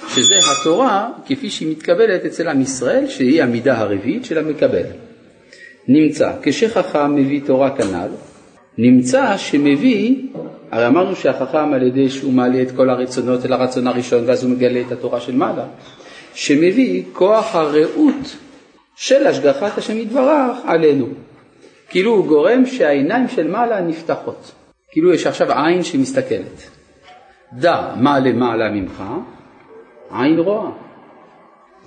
[0.09, 4.85] שזה התורה כפי שהיא מתקבלת אצל עם ישראל, שהיא המידה הרביעית של המקבל.
[5.89, 8.09] נמצא, כשחכם מביא תורה כנ"ל,
[8.79, 10.17] נמצא שמביא,
[10.71, 14.53] הרי אמרנו שהחכם על ידי שהוא מעלה את כל הרצונות אל הרצון הראשון ואז הוא
[14.53, 15.65] מגלה את התורה של מעלה,
[16.35, 18.37] שמביא כוח הרעות
[18.97, 21.07] של השגחת השם יתברך עלינו.
[21.89, 24.53] כאילו הוא גורם שהעיניים של מעלה נפתחות.
[24.91, 26.71] כאילו יש עכשיו עין שמסתכלת.
[27.53, 29.03] דע מה למעלה ממך,
[30.11, 30.71] עין רואה.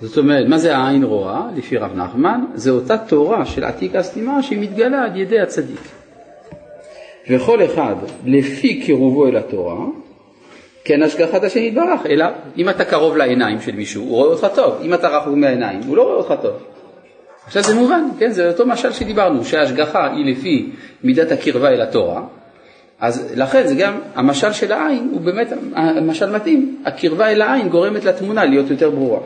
[0.00, 2.44] זאת אומרת, מה זה העין רואה, לפי רב נחמן?
[2.54, 6.01] זה אותה תורה של עתיק הסתימה שהיא מתגלה על ידי הצדיק.
[7.30, 9.76] וכל אחד לפי קירובו אל התורה,
[10.84, 14.74] כן השגחת השם יתברך, אלא אם אתה קרוב לעיניים של מישהו, הוא רואה אותך טוב,
[14.82, 16.52] אם אתה רחוק מהעיניים, הוא לא רואה אותך טוב.
[17.46, 20.70] עכשיו זה מובן, כן, זה אותו משל שדיברנו, שההשגחה היא לפי
[21.04, 22.22] מידת הקרבה אל התורה,
[23.00, 28.04] אז לכן זה גם, המשל של העין הוא באמת המשל מתאים, הקרבה אל העין גורמת
[28.04, 29.20] לתמונה להיות יותר ברורה.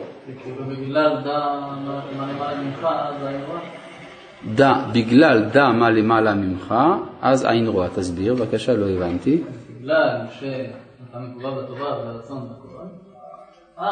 [4.45, 6.75] דע בגלל דע מה למעלה ממך,
[7.21, 7.87] אז עין רואה.
[7.95, 9.43] תסביר, בבקשה, לא הבנתי.
[9.79, 12.83] בגלל שאתה מקובע בתורה והרצון מקובע,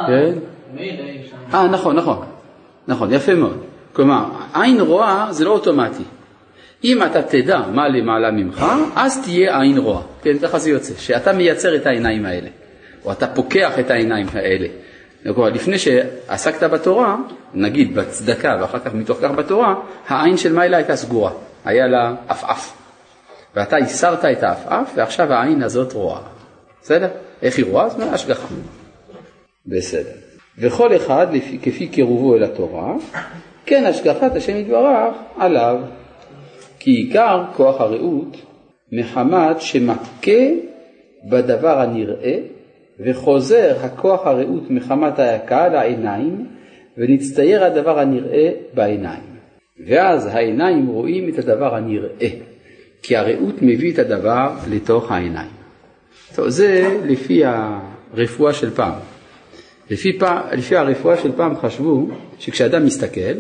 [0.08, 0.34] כן.
[1.54, 2.26] אה, נכון, נכון.
[2.88, 3.58] נכון, יפה מאוד.
[3.94, 6.04] כלומר, עין רואה זה לא אוטומטי.
[6.84, 10.02] אם אתה תדע מה למעלה ממך, אז תהיה עין רואה.
[10.22, 12.50] כן, ככה זה יוצא, שאתה מייצר את העיניים האלה,
[13.06, 14.68] או אתה פוקח את העיניים האלה.
[15.34, 17.18] כלומר, לפני שעסקת בתורה,
[17.54, 19.76] נגיד בצדקה ואחר כך מתוך כך בתורה,
[20.08, 21.32] העין של מיילה הייתה סגורה,
[21.66, 22.78] היה לה עפעף.
[23.56, 26.20] ואתה הסרת את העפעף ועכשיו העין הזאת רואה.
[26.82, 27.08] בסדר?
[27.42, 27.90] איך היא רואה?
[27.90, 28.48] זאת אומרת השגחה.
[29.66, 30.12] בסדר.
[30.58, 32.94] וכל אחד לפי, כפי קירובו אל התורה,
[33.66, 35.80] כן השגחת השם יתברך עליו.
[36.80, 38.38] כי עיקר כוח הרעות
[38.92, 40.42] מחמת שמכה
[41.30, 42.38] בדבר הנראה
[43.00, 46.46] וחוזר הכוח הרעות מחמת ההקה לעיניים
[46.98, 49.24] ונצטייר הדבר הנראה בעיניים.
[49.88, 52.30] ואז העיניים רואים את הדבר הנראה,
[53.02, 55.52] כי הרעות מביא את הדבר לתוך העיניים.
[56.36, 58.94] טוב, זה לפי הרפואה של פעם.
[59.90, 62.08] לפי, פעם, לפי הרפואה של פעם חשבו
[62.40, 63.36] שכשאדם מסתכל,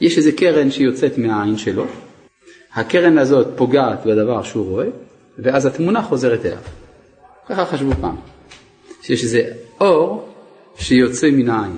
[0.00, 1.84] יש איזה קרן שיוצאת מהעין שלו,
[2.74, 4.86] הקרן הזאת פוגעת בדבר שהוא רואה,
[5.38, 6.58] ואז התמונה חוזרת אליו.
[7.48, 8.16] ככה חשבו פעם.
[9.10, 9.42] שיש איזה
[9.80, 10.28] אור
[10.76, 11.76] שיוצא מן העין.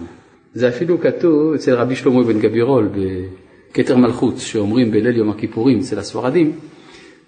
[0.55, 5.99] זה אפילו כתוב אצל רבי שלמה בן גבירול בכתר מלכות, שאומרים בליל יום הכיפורים אצל
[5.99, 6.53] הספרדים,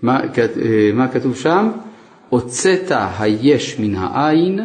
[0.02, 1.70] מה, אה, מה כתוב שם?
[2.28, 4.60] הוצאת היש מן העין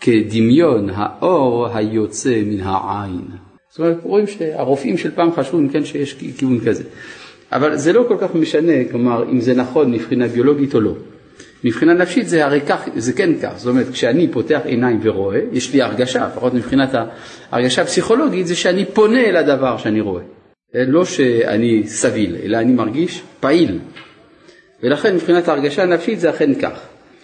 [0.00, 3.20] כדמיון האור היוצא מן העין.
[3.70, 6.84] זאת אומרת, רואים שהרופאים של פעם חשבו אם כן שיש כיוון כזה.
[7.52, 10.94] אבל זה לא כל כך משנה, כלומר, אם זה נכון מבחינה ביולוגית או לא.
[11.64, 15.72] מבחינה נפשית זה הרי כך, זה כן כך, זאת אומרת כשאני פותח עיניים ורואה, יש
[15.72, 16.90] לי הרגשה, לפחות מבחינת
[17.50, 20.22] ההרגשה הפסיכולוגית, זה שאני פונה אל הדבר שאני רואה.
[20.74, 23.78] לא שאני סביל, אלא אני מרגיש פעיל.
[24.82, 26.80] ולכן מבחינת ההרגשה הנפשית זה אכן כך.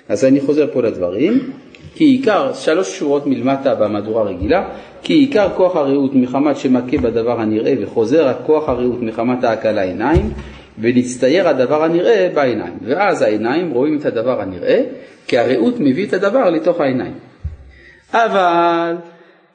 [0.08, 1.52] אז אני חוזר פה לדברים.
[1.94, 4.68] כי עיקר, שלוש שורות מלמטה במהדורה רגילה,
[5.02, 10.30] כי עיקר כוח הרעות מחמת שמכה בדבר הנראה וחוזר הכוח הרעות מחמת ההקלה עיניים,
[10.78, 12.78] ונצטייר הדבר הנראה בעיניים.
[12.82, 14.82] ואז העיניים רואים את הדבר הנראה,
[15.26, 17.14] כי הרעות מביא את הדבר לתוך העיניים.
[18.12, 18.96] אבל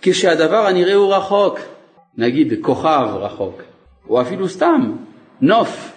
[0.02, 1.60] כשהדבר הנראה הוא רחוק,
[2.18, 3.62] נגיד כוכב רחוק,
[4.10, 4.92] או אפילו סתם
[5.42, 5.94] נוף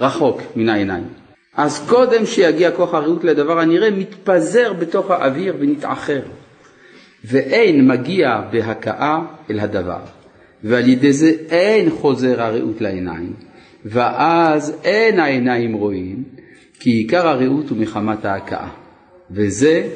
[0.00, 1.08] רחוק מן העיניים,
[1.56, 6.20] אז קודם שיגיע כוח הרעות לדבר הנראה, מתפזר בתוך האוויר ונתאחר.
[7.24, 9.18] ואין מגיע בהכאה
[9.50, 10.00] אל הדבר.
[10.64, 13.32] ועל ידי זה אין חוזר הרעות לעיניים.
[13.84, 16.22] ואז אין העיניים רואים,
[16.80, 18.68] כי עיקר הרעות הוא מחמת ההכאה.
[19.30, 19.88] וזה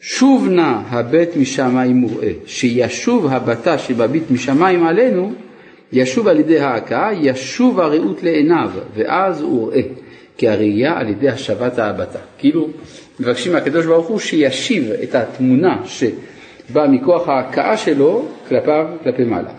[0.00, 5.32] שוב נא הבט משמיים מוראה, שישוב הבטה שבביט משמיים עלינו,
[5.92, 9.82] ישוב על ידי ההכאה, ישוב הרעות לעיניו, ואז הוא ראה.
[10.36, 12.18] כי הראייה על ידי השבת ההבטה.
[12.38, 12.68] כאילו
[13.20, 19.50] מבקשים מהקדוש ברוך הוא שישיב את התמונה שבאה מכוח ההכאה שלו כלפיו, כלפי מעלה.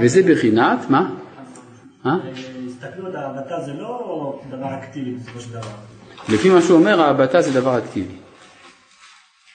[0.00, 1.14] וזה בחינת, מה?
[2.84, 5.68] הסתכלות ההבטה זה לא דבר אקטיבי בסופו של דבר.
[6.28, 8.14] לפי מה שהוא אומר, ההבטה זה דבר אקטיבי.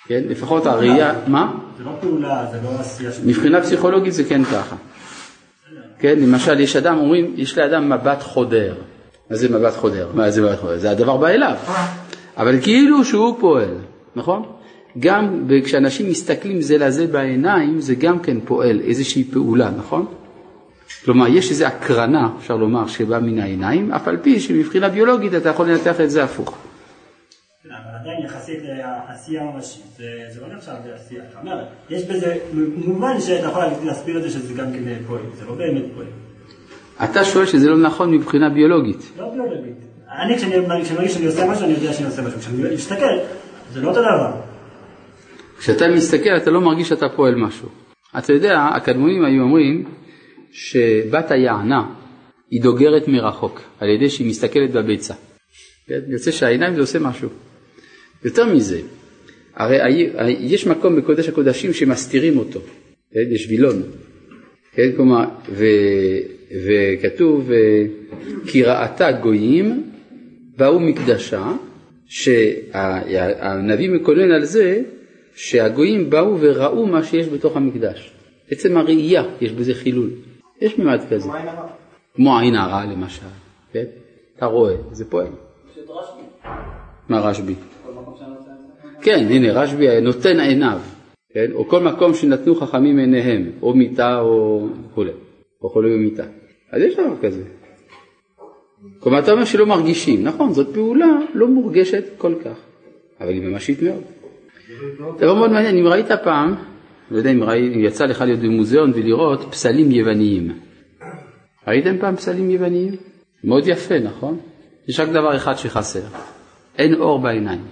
[0.07, 0.23] כן?
[0.29, 1.53] לפחות הראייה, מה?
[1.77, 3.11] זה לא פעולה, זה לא עשייה.
[3.25, 4.75] מבחינה פסיכולוגית זה כן ככה.
[5.99, 8.75] כן, למשל יש אדם, אומרים, יש לאדם מבט חודר.
[9.29, 10.09] מה זה מבט חודר?
[10.13, 10.77] מה זה מבט חודר?
[10.77, 11.55] זה הדבר בא אליו.
[12.37, 13.75] אבל כאילו שהוא פועל,
[14.15, 14.43] נכון?
[14.99, 20.05] גם כשאנשים מסתכלים זה לזה בעיניים, זה גם כן פועל, איזושהי פעולה, נכון?
[21.05, 25.49] כלומר, יש איזו הקרנה, אפשר לומר, שבאה מן העיניים, אף על פי שמבחינה ביולוגית אתה
[25.49, 26.57] יכול לנתח את זה הפוך.
[27.63, 29.83] כן, אבל עדיין יחסית לעשייה ממשית,
[30.33, 31.23] זה לא נחשב לעשייה.
[31.31, 32.35] אתה אומר, יש בזה,
[32.85, 36.07] מובן שאתה יכול להסביר את זה שזה גם כן פועל, זה לא באמת פועל.
[37.03, 39.11] אתה שואל שזה לא נכון מבחינה ביולוגית.
[39.17, 39.77] לא ביולוגית.
[40.11, 42.39] אני כשאני מרגיש שאני עושה משהו, אני יודע שאני עושה משהו.
[42.39, 43.17] כשאני מסתכל,
[43.73, 44.31] זה לא אותו דבר.
[45.59, 47.69] כשאתה מסתכל אתה לא מרגיש שאתה פועל משהו.
[48.17, 49.85] אתה יודע, הקדמונים היו אומרים
[50.51, 51.93] שבת היענה
[52.51, 55.13] היא דוגרת מרחוק, על ידי שהיא מסתכלת בביצה.
[56.07, 57.29] יוצא שהעיניים זה עושה משהו.
[58.25, 58.81] יותר מזה,
[59.55, 62.59] הרי יש מקום בקודש הקודשים שמסתירים אותו,
[63.13, 63.23] כן?
[63.31, 63.81] יש וילון,
[64.73, 64.91] כן?
[64.95, 65.65] כלומר, ו...
[66.51, 67.51] וכתוב
[68.47, 69.83] כי ראתה גויים
[70.57, 71.53] באו מקדשה,
[72.07, 74.81] שהנביא מקונן על זה
[75.35, 78.11] שהגויים באו וראו מה שיש בתוך המקדש.
[78.51, 80.09] עצם הראייה יש בזה חילול,
[80.61, 81.29] יש מימד כזה.
[82.15, 83.25] כמו עין הרע למשל,
[83.71, 83.83] כן?
[84.37, 85.27] אתה רואה, זה פועל.
[87.09, 87.55] מה רשב"י?
[89.01, 90.79] כן, הנה רשב"י נותן עיניו,
[91.33, 91.51] כן?
[91.53, 95.11] או כל מקום שנתנו חכמים עיניהם, או מיטה או כולי.
[95.61, 96.23] או חולה במיטה.
[96.71, 97.43] אז יש דבר כזה.
[98.99, 102.57] כלומר, אתה אומר שלא מרגישים, נכון, זאת פעולה לא מורגשת כל כך,
[103.21, 104.03] אבל היא ממשית מאוד.
[105.17, 106.55] דבר מאוד מעניין, אם ראית פעם,
[107.11, 110.59] לא יודע אם, ראי, יצא לך להיות במוזיאון ולראות פסלים יווניים.
[111.67, 112.95] ראיתם פעם פסלים יווניים?
[113.43, 114.39] מאוד יפה, נכון?
[114.87, 116.01] יש רק דבר אחד שחסר,
[116.77, 117.63] אין אור בעיניים,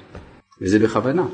[0.62, 1.26] וזה בכוונה.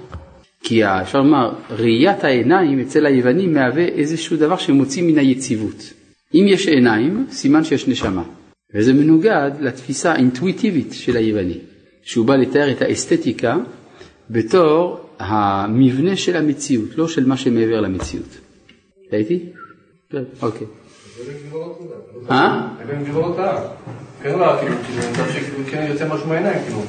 [0.63, 5.93] כי אפשר לומר, ראיית העיניים אצל היוונים מהווה איזשהו דבר שמוציא מן היציבות.
[6.33, 8.23] אם יש עיניים, סימן שיש נשמה.
[8.75, 11.57] וזה מנוגד לתפיסה האינטואיטיבית של היווני,
[12.03, 13.57] שהוא בא לתאר את האסתטיקה
[14.29, 18.37] בתור המבנה של המציאות, לא של מה שמעבר למציאות.
[19.13, 19.49] ראיתי?
[20.09, 20.67] כן, אוקיי.
[22.31, 22.67] אה?
[22.83, 23.63] אבן גבירות האב.
[24.23, 26.79] כן, לא, כאילו, כאילו, כן יוצא משהו מהעיניים, כאילו.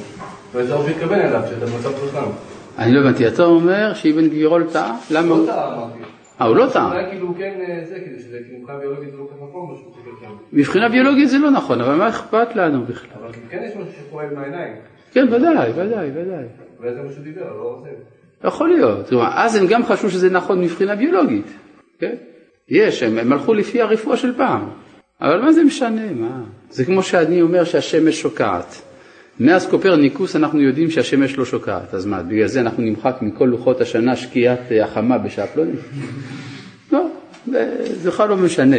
[0.53, 2.29] וזה אופי התכוון אליו, שאתה במצב חכם.
[2.77, 4.97] אני לא הבנתי, אתה אומר שאבן גבירול טעה?
[5.11, 5.45] למה לא הוא...
[5.45, 5.99] טעה, אמרתי.
[6.41, 6.91] אה, הוא לא טעה.
[6.91, 9.75] אולי כאילו כן זה, כדי שזה כאילו מבחינה ביולוגית זה לא כל כך נכון,
[10.21, 10.27] כן.
[10.53, 13.09] מבחינה ביולוגית זה לא נכון, אבל מה אכפת לנו בכלל?
[13.21, 14.73] אבל כן יש משהו שפועל מהעיניים.
[15.11, 16.45] כן, ודאי, ודאי, ודאי.
[16.79, 17.89] אולי זה מה שהוא דיבר, לא זה.
[18.43, 19.09] יכול להיות.
[19.09, 21.45] כלומר, אז הם גם חשבו שזה נכון מבחינה ביולוגית,
[21.99, 22.15] כן?
[22.69, 24.69] יש, הם, הם הלכו לפי הרפואה של פעם.
[25.21, 26.43] אבל מה זה משנה, מה?
[26.71, 28.81] זה כמו שאני אומר שהשמש שוקעת.
[29.39, 33.81] מאז קופרניקוס אנחנו יודעים שהשמש לא שוקעת, אז מה, בגלל זה אנחנו נמחק מכל לוחות
[33.81, 35.79] השנה שקיעת החמה בשעה פלונית?
[36.91, 37.07] לא,
[37.83, 38.77] זה בכלל לא משנה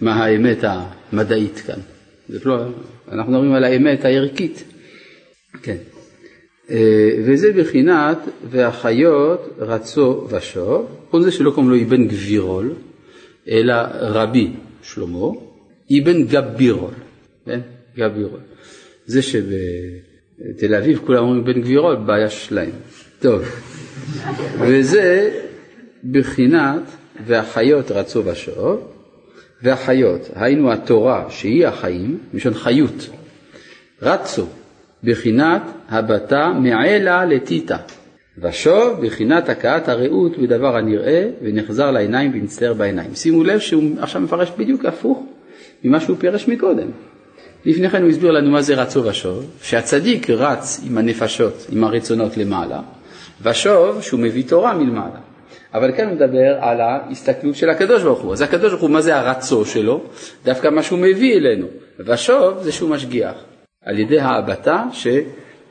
[0.00, 1.78] מה האמת המדעית כאן.
[2.28, 2.56] זה לא,
[3.12, 4.64] אנחנו מדברים על האמת הערכית.
[5.62, 5.76] כן.
[6.70, 8.18] אה, וזה בחינת
[8.50, 12.72] והחיות רצו ושוב, כל זה שלא קוראים לו אבן גבירול,
[13.48, 14.50] אלא רבי
[14.82, 15.28] שלמה,
[16.00, 16.94] אבן גבירול,
[17.46, 17.60] כן?
[17.96, 18.40] גבירול.
[19.06, 22.70] זה שבתל אביב כולם אומרים בן גבירול, בעיה שלהם.
[23.20, 23.42] טוב,
[24.58, 25.30] וזה
[26.10, 26.82] בחינת
[27.26, 28.88] והחיות רצו ושוב,
[29.62, 33.08] והחיות, היינו התורה שהיא החיים, מלשון חיות,
[34.02, 34.46] רצו
[35.04, 37.76] בחינת הבתה מעילה לטיטה,
[38.38, 43.14] ושוב בחינת הכאת הרעות בדבר הנראה ונחזר לעיניים ומצטער בעיניים.
[43.14, 45.22] שימו לב שהוא עכשיו מפרש בדיוק הפוך
[45.84, 46.88] ממה שהוא פירש מקודם.
[47.64, 52.36] לפני כן הוא הסביר לנו מה זה רצו ושוב, שהצדיק רץ עם הנפשות, עם הרצונות
[52.36, 52.80] למעלה,
[53.42, 55.18] ושוב שהוא מביא תורה מלמעלה.
[55.74, 58.32] אבל כאן הוא מדבר על ההסתכלות של הקדוש ברוך הוא.
[58.32, 60.00] אז הקדוש ברוך הוא, מה זה הרצו שלו?
[60.44, 61.66] דווקא מה שהוא מביא אלינו.
[61.98, 63.34] ושוב זה שהוא משגיח,
[63.84, 64.84] על ידי ההבטה,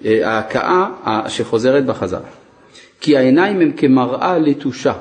[0.06, 0.90] ההכאה
[1.28, 2.30] שחוזרת בחזרה.
[3.02, 4.94] כי העיניים הם כמראה לתושה,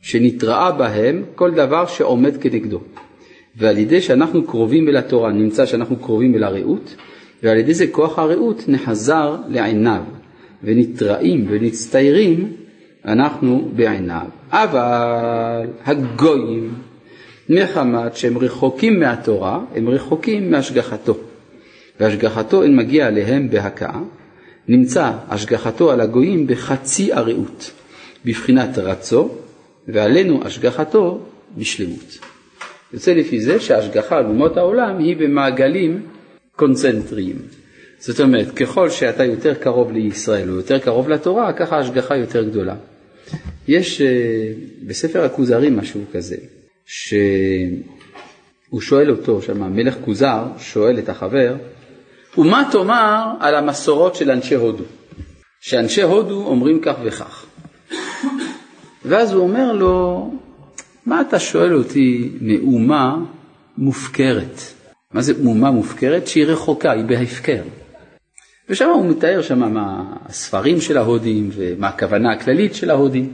[0.00, 2.80] שנתראה בהם כל דבר שעומד כנגדו.
[3.56, 6.96] ועל ידי שאנחנו קרובים אל התורה, נמצא שאנחנו קרובים אל הרעות,
[7.42, 10.02] ועל ידי זה כוח הרעות נחזר לעיניו,
[10.64, 12.52] ונתראים ונסתיירים
[13.04, 14.26] אנחנו בעיניו.
[14.50, 16.74] אבל הגויים,
[17.48, 21.16] מחמת שהם רחוקים מהתורה, הם רחוקים מהשגחתו.
[22.00, 24.00] והשגחתו אין מגיע אליהם בהכאה,
[24.68, 27.70] נמצא השגחתו על הגויים בחצי הרעות,
[28.24, 29.30] בבחינת רצו,
[29.88, 31.20] ועלינו השגחתו
[31.56, 32.18] בשלמות.
[32.92, 36.02] יוצא לפי זה שההשגחה על אומות העולם היא במעגלים
[36.56, 37.36] קונצנטריים.
[37.98, 42.74] זאת אומרת, ככל שאתה יותר קרוב לישראל או יותר קרוב לתורה, ככה ההשגחה יותר גדולה.
[43.68, 44.52] יש אה,
[44.86, 46.36] בספר הכוזרים משהו כזה,
[46.86, 51.54] שהוא שואל אותו, שם מלך כוזר שואל את החבר,
[52.38, 54.84] ומה תאמר על המסורות של אנשי הודו?
[55.60, 57.46] שאנשי הודו אומרים כך וכך.
[59.04, 60.30] ואז הוא אומר לו,
[61.06, 63.16] מה אתה שואל אותי מאומה
[63.78, 64.60] מופקרת?
[65.12, 66.26] מה זה אומה מופקרת?
[66.26, 67.62] שהיא רחוקה, היא בהפקר.
[68.68, 73.30] ושם הוא מתאר שם מה הספרים של ההודים ומה הכוונה הכללית של ההודים,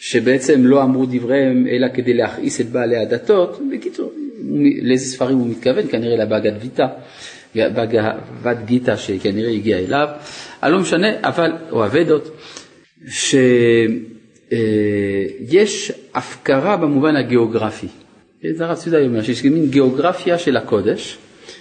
[0.00, 3.60] שבעצם לא אמרו דבריהם אלא כדי להכעיס את בעלי הדתות.
[3.72, 4.12] בקיצור,
[4.82, 5.86] לאיזה ספרים הוא מתכוון?
[5.90, 6.86] כנראה לבגד ויטה,
[7.56, 10.08] בגד גיטה שכנראה הגיע אליו,
[10.62, 12.30] אני לא משנה, אבל, או אבדות,
[14.50, 17.86] שיש הפקרה במובן הגיאוגרפי.
[18.56, 21.18] זה הרב ציודה אומר שיש מין גיאוגרפיה של הקודש,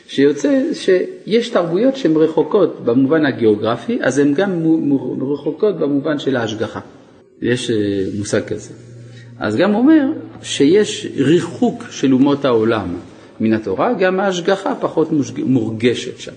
[0.07, 4.63] שיוצא שיש תרבויות שהן רחוקות במובן הגיאוגרפי, אז הן גם
[5.33, 6.79] רחוקות במובן של ההשגחה.
[7.41, 7.75] יש אה,
[8.17, 8.73] מושג כזה.
[9.39, 10.03] אז גם אומר
[10.41, 12.95] שיש ריחוק של אומות העולם
[13.39, 15.09] מן התורה, גם ההשגחה פחות
[15.45, 16.31] מורגשת שם.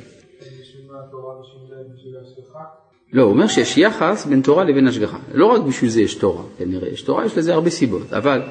[3.13, 5.19] לא, הוא אומר שיש יחס בין תורה לבין השגחה.
[5.33, 8.43] לא רק בשביל זה יש תורה, כנראה, יש תורה, יש לזה הרבה סיבות, אבל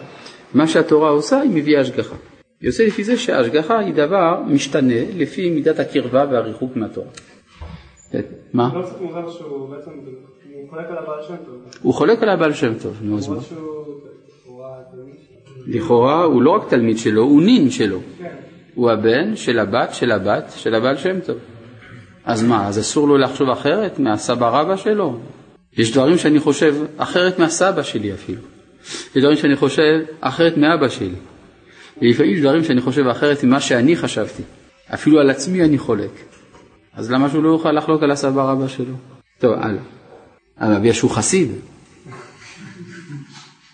[0.54, 2.16] מה שהתורה עושה, היא מביאה השגחה.
[2.62, 7.08] יוצא לפי זה שההשגחה היא דבר משתנה לפי מידת הקרבה והריחוק מהתורה.
[8.54, 8.70] מה?
[9.02, 11.56] הוא חולק על הבעל שם טוב.
[11.82, 13.40] הוא חולק על הבעל שם טוב, נו אז מה?
[15.68, 18.00] לכאורה הוא לא רק תלמיד שלו, הוא נין שלו.
[18.76, 21.38] הוא הבן של הבת של הבת של הבעל שם טוב.
[22.26, 25.20] אז מה, אז אסור לו לחשוב אחרת מהסבא רבא שלו?
[25.78, 28.42] יש דברים שאני חושב אחרת מהסבא שלי אפילו.
[29.16, 31.16] יש דברים שאני חושב אחרת מאבא שלי.
[32.02, 34.44] ולפעמים יש דברים שאני חושב אחרת ממה שאני חשבתי.
[34.94, 36.12] אפילו על עצמי אני חולק.
[36.94, 38.94] אז למה שהוא לא יוכל לחלוק על הסבא רבא שלו?
[39.40, 39.82] טוב, הלאה.
[40.60, 41.52] אבל בגלל שהוא חסיד.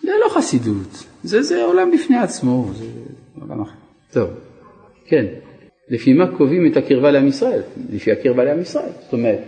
[0.02, 2.86] זה לא חסידות, זה, זה עולם בפני עצמו, זה
[3.42, 3.78] עולם אחר.
[4.12, 4.30] טוב,
[5.06, 5.26] כן.
[5.90, 7.62] לפי מה קובעים את הקרבה לעם ישראל?
[7.94, 8.90] לפי הקרבה לעם ישראל.
[9.04, 9.40] זאת אומרת,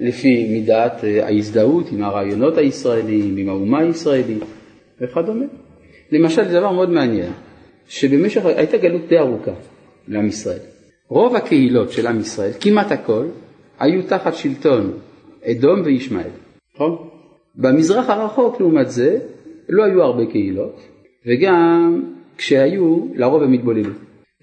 [0.00, 4.42] לפי מידת אה, ההזדהות עם הרעיונות הישראליים, עם האומה הישראלית
[5.00, 5.44] וכדומה.
[6.12, 7.32] למשל, זה דבר מאוד מעניין,
[7.88, 9.52] שבמשך, הייתה גלות די ארוכה
[10.08, 10.58] לעם ישראל.
[11.08, 13.26] רוב הקהילות של עם ישראל, כמעט הכל,
[13.78, 14.92] היו תחת שלטון
[15.44, 16.30] אדום וישמעאל,
[16.74, 17.08] נכון?
[17.54, 19.18] במזרח הרחוק לעומת זה
[19.68, 20.80] לא היו הרבה קהילות,
[21.26, 22.02] וגם
[22.38, 23.90] כשהיו, לרוב הם התבוללו.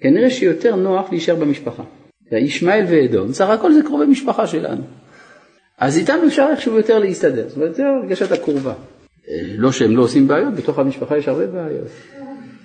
[0.02, 1.84] כנראה שיותר נוח להישאר במשפחה.
[2.32, 4.84] ישמעאל ואדום, סך הכל זה קרובי משפחה שלנו.
[5.78, 8.74] אז איתם אפשר איכשהו יותר להסתדר, זאת אומרת, זה הרגשת הקרובה.
[9.58, 11.88] לא שהם לא עושים בעיות, בתוך המשפחה יש הרבה בעיות.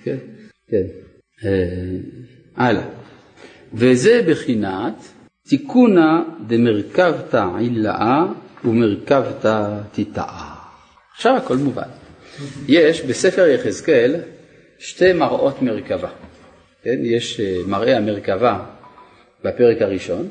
[0.03, 0.17] כן,
[0.69, 0.83] כן.
[1.45, 1.97] אה,
[2.55, 2.85] הלאה.
[3.73, 4.93] וזה בחינת
[5.47, 8.25] תיקונה דמרכבתא עילאה
[8.65, 10.55] ומרכבתא תיטאה.
[11.15, 12.06] עכשיו הכל מובן.
[12.67, 14.15] יש בספר יחזקאל
[14.79, 16.09] שתי מראות מרכבה.
[16.83, 16.99] כן?
[17.01, 18.59] יש אה, מראה המרכבה
[19.43, 20.27] בפרק הראשון,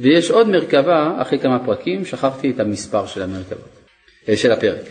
[0.00, 3.68] ויש עוד מרכבה אחרי כמה פרקים, שכחתי את המספר של המרכבות,
[4.28, 4.82] אה, של הפרק.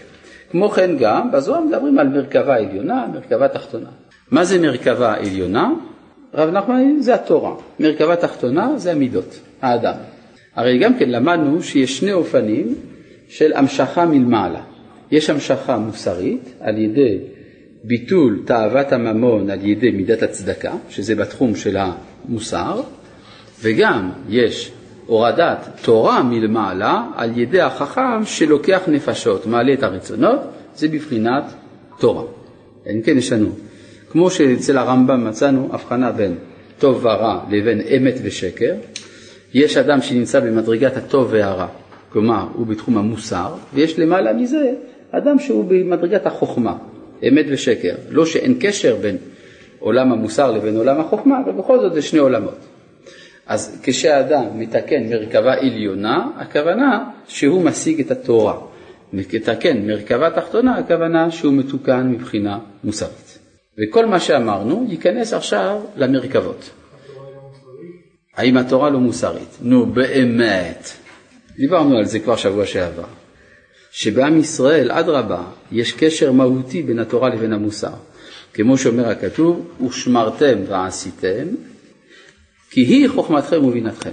[0.51, 3.89] כמו כן גם, בזוהר מדברים על מרכבה עליונה, מרכבה תחתונה.
[4.31, 5.69] מה זה מרכבה עליונה?
[6.33, 7.55] רב נחמן, זה התורה.
[7.79, 9.95] מרכבה תחתונה זה המידות, האדם.
[10.55, 12.75] הרי גם כן למדנו שיש שני אופנים
[13.29, 14.61] של המשכה מלמעלה.
[15.11, 17.19] יש המשכה מוסרית על ידי
[17.83, 22.81] ביטול תאוות הממון על ידי מידת הצדקה, שזה בתחום של המוסר,
[23.61, 24.71] וגם יש
[25.05, 30.39] הורדת תורה מלמעלה על ידי החכם שלוקח נפשות, מעלה את הרצונות,
[30.75, 31.43] זה בבחינת
[31.99, 32.23] תורה.
[32.91, 33.49] אם כן יש לנו,
[34.09, 36.35] כמו שאצל הרמב"ם מצאנו הבחנה בין
[36.79, 38.73] טוב ורע לבין אמת ושקר,
[39.53, 41.67] יש אדם שנמצא במדרגת הטוב והרע,
[42.09, 44.73] כלומר הוא בתחום המוסר, ויש למעלה מזה
[45.17, 46.77] אדם שהוא במדרגת החוכמה,
[47.27, 47.95] אמת ושקר.
[48.09, 49.17] לא שאין קשר בין
[49.79, 52.57] עולם המוסר לבין עולם החוכמה, אבל בכל זאת זה שני עולמות.
[53.47, 58.57] אז כשאדם מתקן מרכבה עליונה, הכוונה שהוא משיג את התורה.
[59.13, 63.39] מתקן מרכבה תחתונה, הכוונה שהוא מתוקן מבחינה מוסרית.
[63.77, 66.69] וכל מה שאמרנו ייכנס עכשיו למרכבות.
[68.35, 69.57] האם התורה לא מוסרית?
[69.61, 70.89] נו באמת.
[71.57, 73.03] דיברנו על זה כבר שבוע שעבר.
[73.97, 77.93] שבעם ישראל, אדרבה, יש קשר מהותי בין התורה לבין המוסר.
[78.53, 81.47] כמו שאומר הכתוב, ושמרתם ועשיתם,
[82.69, 84.11] כי היא חוכמתכם ובינתכם.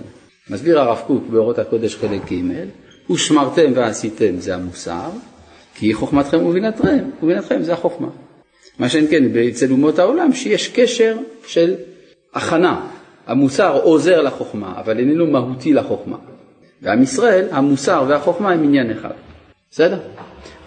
[0.51, 5.11] מסביר הרב קוק באורות הקודש חלק ג', ושמרתם ועשיתם זה המוסר,
[5.75, 8.09] כי היא חוכמתכם ובינתכם, ובינתכם זה החוכמה.
[8.79, 11.17] מה שאין כן אצל אומות העולם, שיש קשר
[11.47, 11.75] של
[12.35, 12.87] הכנה.
[13.27, 16.17] המוסר עוזר לחוכמה, אבל איננו מהותי לחוכמה.
[16.83, 19.32] ועם ישראל, המוסר והחוכמה הם עניין אחד.
[19.73, 19.99] בסדר?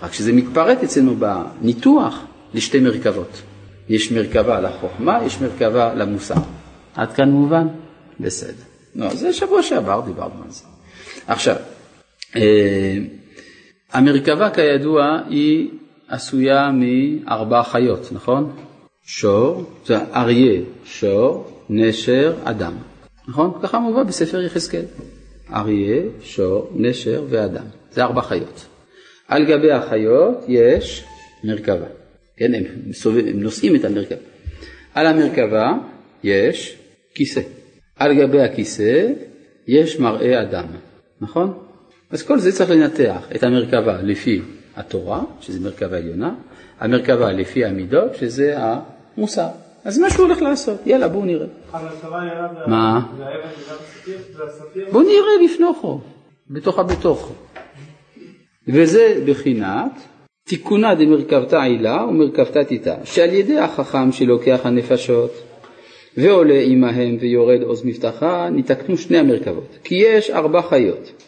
[0.04, 2.20] רק שזה מתפרט אצלנו בניתוח
[2.54, 3.42] לשתי מרכבות.
[3.90, 6.36] יש מרכבה לחוכמה, יש מרכבה למוסר.
[6.96, 7.68] עד כאן מובן?
[8.20, 8.64] בסדר.
[8.96, 10.64] לא, זה שבוע שעבר דיברנו על זה.
[11.28, 11.56] עכשיו,
[12.36, 12.98] אה,
[13.94, 15.70] המרכבה כידוע היא
[16.08, 18.56] עשויה מארבע חיות, נכון?
[19.04, 22.74] שור, זה אריה, שור, נשר, אדם,
[23.28, 23.52] נכון?
[23.64, 24.86] ככה מובא בספר יחזקאל.
[25.54, 27.66] אריה, שור, נשר ואדם.
[27.92, 28.66] זה ארבע חיות.
[29.28, 31.06] על גבי החיות יש
[31.44, 31.88] מרכבה.
[32.38, 34.22] כן, הם, מסובב, הם נושאים את המרכבה.
[34.94, 35.74] על המרכבה
[36.24, 36.78] יש
[37.14, 37.42] כיסא.
[37.96, 39.08] על גבי הכיסא
[39.68, 40.66] יש מראה אדם,
[41.22, 41.54] נכון?
[42.12, 44.42] אז כל זה צריך לנתח את המרכבה לפי
[44.76, 46.36] התורה, שזה מרכבה עליונה,
[46.80, 49.48] המרכבה לפי המידות, שזה המוסר.
[49.86, 51.48] אז מה שהוא הולך לעשות, יאללה בואו נראה.
[52.68, 53.02] מה?
[54.92, 56.00] בואו נראה בפנוכו,
[56.50, 57.34] בתוך הבתוכו.
[58.68, 59.92] וזה בחינת
[60.48, 65.32] תיקונה דמרכבתא עילה ומרכבתא תיתה, שעל ידי החכם שלוקח הנפשות
[66.18, 69.78] ועולה עמהם ויורד עוז מבטחה, ניתקנו שני המרכבות.
[69.84, 71.24] כי יש ארבע חיות,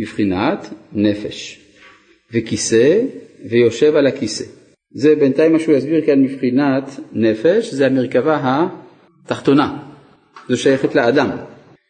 [0.00, 1.60] בבחינת נפש,
[2.32, 3.00] וכיסא,
[3.50, 4.44] ויושב על הכיסא.
[4.90, 8.66] זה בינתיים מה שהוא יסביר כאן מבחינת נפש, זה המרכבה
[9.24, 9.78] התחתונה,
[10.48, 11.30] זו שייכת לאדם.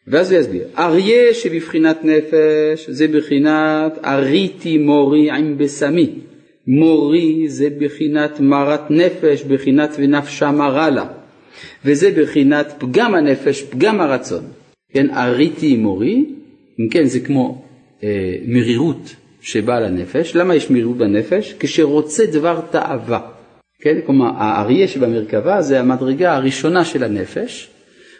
[0.07, 6.09] ואז הוא יסביר, אריה שבבחינת נפש זה בחינת אריתי מורי עם בשמי.
[6.67, 11.05] מורי זה בחינת מרת נפש, בחינת ונפשה מרה לה.
[11.85, 14.43] וזה בחינת פגם הנפש, פגם הרצון.
[14.91, 16.25] כן, אריתי מורי,
[16.79, 17.65] אם כן זה כמו
[18.03, 20.35] אה, מרירות שבאה לנפש.
[20.35, 21.55] למה יש מרירות בנפש?
[21.59, 23.19] כשרוצה דבר תאווה.
[23.81, 27.69] כן, כלומר האריה שבמרכבה זה המדרגה הראשונה של הנפש,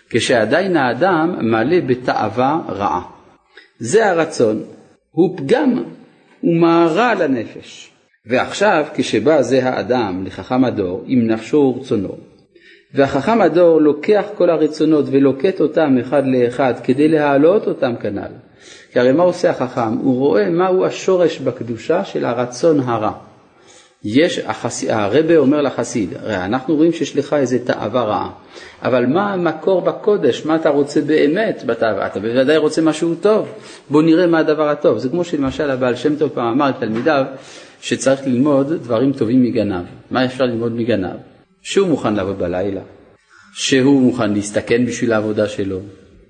[0.10, 3.01] כשעדיין האדם מלא בתאווה רעה.
[3.80, 4.64] זה הרצון,
[5.12, 5.84] הוא פגם,
[6.41, 7.91] הוא מערה לנפש.
[8.26, 12.18] ועכשיו כשבא זה האדם לחכם הדור עם נפשו ורצונו,
[12.93, 18.32] והחכם הדור לוקח כל הרצונות ולוקט אותם אחד לאחד כדי להעלות אותם כנ"ל.
[18.91, 19.93] כי הרי מה עושה החכם?
[19.93, 23.12] הוא רואה מהו השורש בקדושה של הרצון הרע.
[24.04, 24.84] יש, החס...
[24.89, 28.30] הרבה אומר לחסיד, הרי אנחנו רואים שיש לך איזה תאווה רעה,
[28.82, 32.08] אבל מה המקור בקודש, מה אתה רוצה באמת בתאווה?
[32.08, 33.48] אתה בוודאי רוצה משהו טוב,
[33.89, 34.98] בוא נראה מה הדבר הטוב.
[34.98, 37.26] זה כמו שלמשל הבעל שם טוב פעם אמר לתלמידיו
[37.82, 39.86] שצריך ללמוד דברים טובים מגנב.
[40.12, 41.16] מה אפשר ללמוד מגנב?
[41.62, 42.82] שהוא מוכן לעבוד בלילה,
[43.54, 45.80] שהוא מוכן להסתכן בשביל העבודה שלו,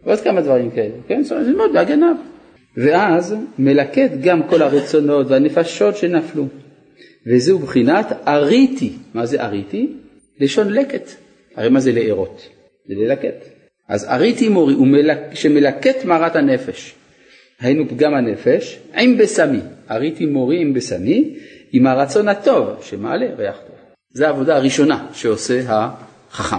[0.06, 1.22] ועוד כמה דברים כאלה, כן?
[1.32, 2.16] אומרת, ללמוד בהגנב.
[2.78, 6.48] ואז מלקט גם כל הרצונות והנפשות שנפלו.
[7.30, 8.94] וזהו בחינת אריתי.
[9.14, 9.94] מה זה אריתי?
[10.40, 11.12] לשון לקט.
[11.56, 12.50] הרי מה זה לארות?
[12.88, 13.46] זה ללקט.
[13.90, 15.20] אז אריתי מורי מלק...
[15.34, 16.96] שמלקט מרת הנפש.
[17.60, 19.60] היינו פגם הנפש עם בשמי.
[19.92, 21.38] אריתי מורי עם בשמי,
[21.72, 23.76] עם הרצון הטוב שמעלה ריח טוב.
[24.14, 26.56] זו העבודה הראשונה שעושה החכם.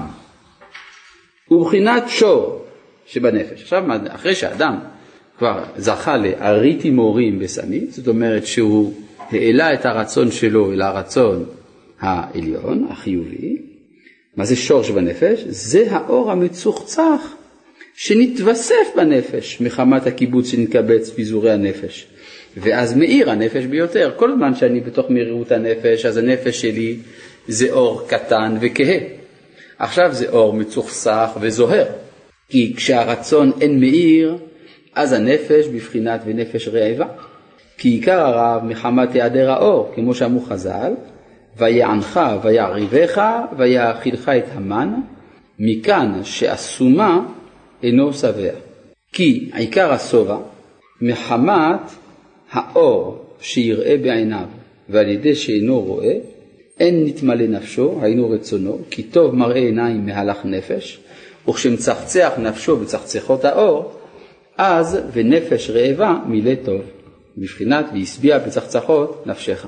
[1.51, 2.65] ובחינת שור
[3.07, 3.63] שבנפש.
[3.63, 4.79] עכשיו, אחרי שאדם
[5.39, 8.95] כבר זכה לאריתי מורים בשמי, זאת אומרת שהוא
[9.31, 11.45] העלה את הרצון שלו אל הרצון
[12.01, 13.57] העליון, החיובי,
[14.37, 15.45] מה זה שור שבנפש?
[15.47, 17.35] זה האור המצוחצח
[17.95, 22.07] שנתווסף בנפש מחמת הקיבוץ שנתקבץ פיזורי הנפש.
[22.57, 24.13] ואז מאיר הנפש ביותר.
[24.17, 26.97] כל זמן שאני בתוך מהירות הנפש, אז הנפש שלי
[27.49, 28.99] זה אור קטן וכהה.
[29.79, 31.87] עכשיו זה אור מצוחצח וזוהר.
[32.49, 34.37] כי כשהרצון אין מאיר,
[34.95, 37.07] אז הנפש בבחינת ונפש רעבה.
[37.79, 40.93] כי עיקר הרב מחמת היעדר האור, כמו שאמרו חז"ל,
[41.57, 43.23] ויענך ויעריבך
[43.57, 44.95] ויאכילך את המן,
[45.59, 47.27] מכאן שאסומה
[47.83, 48.51] אינו שבע.
[49.13, 50.37] כי עיקר השובע
[51.03, 51.81] מחמת
[52.51, 54.47] האור שיראה בעיניו
[54.89, 56.15] ועל ידי שאינו רואה,
[56.81, 61.01] אין נתמלא נפשו, היינו רצונו, כי טוב מראה עיניים מהלך נפש,
[61.49, 63.93] וכשמצחצח נפשו בצחצחות האור,
[64.59, 66.81] אז ונפש רעבה מילא טוב,
[67.41, 69.67] בבחינת והשביע בצחצחות נפשך.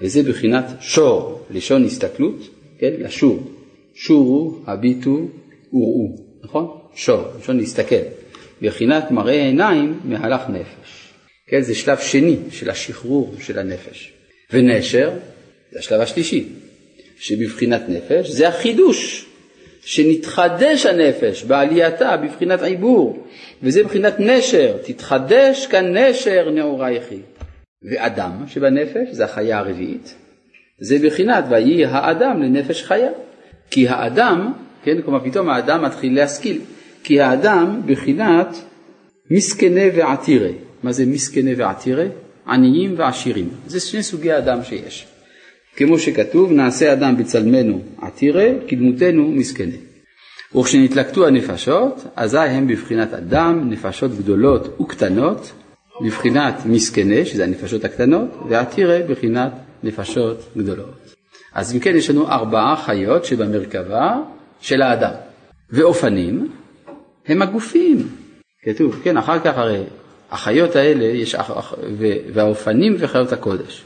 [0.00, 2.48] וזה בבחינת שור, לשון הסתכלות,
[2.78, 3.52] כן, לשור.
[3.94, 5.28] שורו, הביטו,
[5.72, 6.78] וראו, נכון?
[6.94, 8.02] שור, לשון להסתכל.
[8.62, 11.12] בבחינת מראה עיניים מהלך נפש.
[11.48, 14.12] כן, זה שלב שני של השחרור של הנפש.
[14.52, 15.10] ונשר,
[15.72, 16.48] זה השלב השלישי,
[17.18, 19.26] שבבחינת נפש, זה החידוש,
[19.86, 23.26] שנתחדש הנפש בעלייתה בבחינת עיבור,
[23.62, 27.18] וזה בבחינת נשר, תתחדש כנשר נעורייכי.
[27.82, 30.14] ואדם שבנפש, זה החיה הרביעית,
[30.78, 33.10] זה בבחינת ויהי האדם לנפש חיה.
[33.70, 34.52] כי האדם,
[34.84, 36.60] כן, כלומר פתאום האדם מתחיל להשכיל,
[37.04, 38.56] כי האדם בחינת
[39.30, 40.50] מסכנה ועתירה.
[40.82, 42.04] מה זה מסכנה ועתירה?
[42.48, 43.48] עניים ועשירים.
[43.66, 45.06] זה שני סוגי אדם שיש.
[45.76, 49.76] כמו שכתוב, נעשה אדם בצלמנו עתירה, כדמותנו מסכנה.
[50.54, 55.52] וכשנתלקטו הנפשות, אזי הם בבחינת אדם, נפשות גדולות וקטנות,
[56.04, 59.52] בבחינת מסכנה, שזה הנפשות הקטנות, ועתירה בבחינת
[59.82, 61.14] נפשות גדולות.
[61.54, 64.16] אז אם כן, יש לנו ארבעה חיות שבמרכבה
[64.60, 65.12] של האדם.
[65.70, 66.48] ואופנים
[67.26, 68.08] הם הגופים.
[68.62, 69.82] כתוב, כן, אחר כך הרי
[70.30, 71.36] החיות האלה, יש,
[72.32, 73.84] והאופנים וחיות הקודש.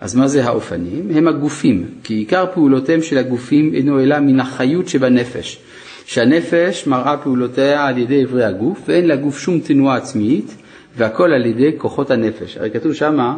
[0.00, 1.10] אז מה זה האופנים?
[1.14, 5.58] הם הגופים, כי עיקר פעולותיהם של הגופים אינו אלא מן החיות שבנפש,
[6.04, 10.56] שהנפש מראה פעולותיה על ידי אברי הגוף, ואין לגוף שום תנועה עצמית,
[10.96, 12.56] והכל על ידי כוחות הנפש.
[12.56, 13.36] הרי כתוב שמה,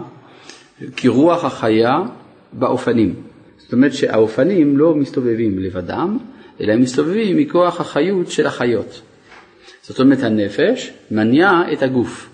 [0.96, 1.98] כי רוח החיה
[2.52, 3.14] באופנים.
[3.58, 6.18] זאת אומרת שהאופנים לא מסתובבים לבדם,
[6.60, 9.02] אלא הם מסתובבים מכוח החיות של החיות.
[9.82, 12.28] זאת אומרת הנפש מניעה את הגוף.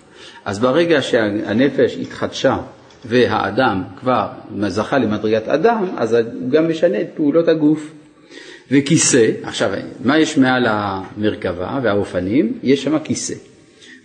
[0.44, 2.56] אז ברגע שהנפש התחדשה
[3.04, 4.26] והאדם כבר
[4.68, 7.92] זכה למדרגת אדם, אז הוא גם משנה את פעולות הגוף.
[8.70, 9.70] וכיסא, עכשיו
[10.04, 12.58] מה יש מעל המרכבה והאופנים?
[12.62, 13.34] יש שם כיסא.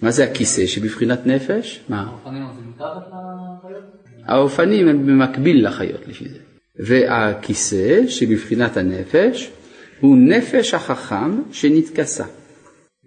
[0.02, 1.82] מה זה הכיסא שבבחינת נפש?
[1.90, 2.08] מה?
[4.26, 6.38] האופנים הם במקביל לחיות לפי זה.
[6.80, 9.52] והכיסא שבבחינת הנפש
[10.00, 12.26] הוא נפש החכם שנתכסה.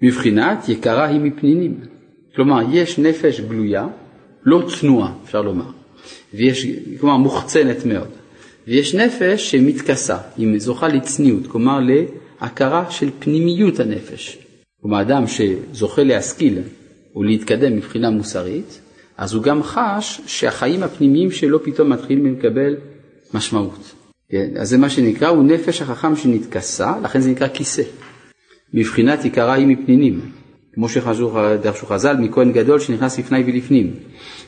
[0.03, 1.81] בבחינת יקרה היא מפנינים.
[2.35, 3.87] כלומר, יש נפש גלויה,
[4.45, 5.71] לא צנועה, אפשר לומר,
[6.35, 6.67] ויש,
[7.01, 8.09] כלומר, מוחצנת מאוד,
[8.69, 11.79] ויש נפש שמתכסה, היא זוכה לצניעות, כלומר
[12.41, 14.39] להכרה של פנימיות הנפש.
[14.83, 16.59] כלומר, אדם שזוכה להשכיל
[17.17, 18.81] ולהתקדם מבחינה מוסרית,
[19.19, 22.77] אז הוא גם חש שהחיים הפנימיים שלו פתאום מתחילים לקבל
[23.35, 23.93] משמעות.
[24.31, 24.51] כן?
[24.57, 27.83] אז זה מה שנקרא, הוא נפש החכם שנתכסה, לכן זה נקרא כיסא.
[28.75, 30.21] מבחינת עיקרה היא מפנינים,
[30.75, 33.95] כמו שדרשו חז"ל, מכהן גדול שנכנס לפני ולפנים.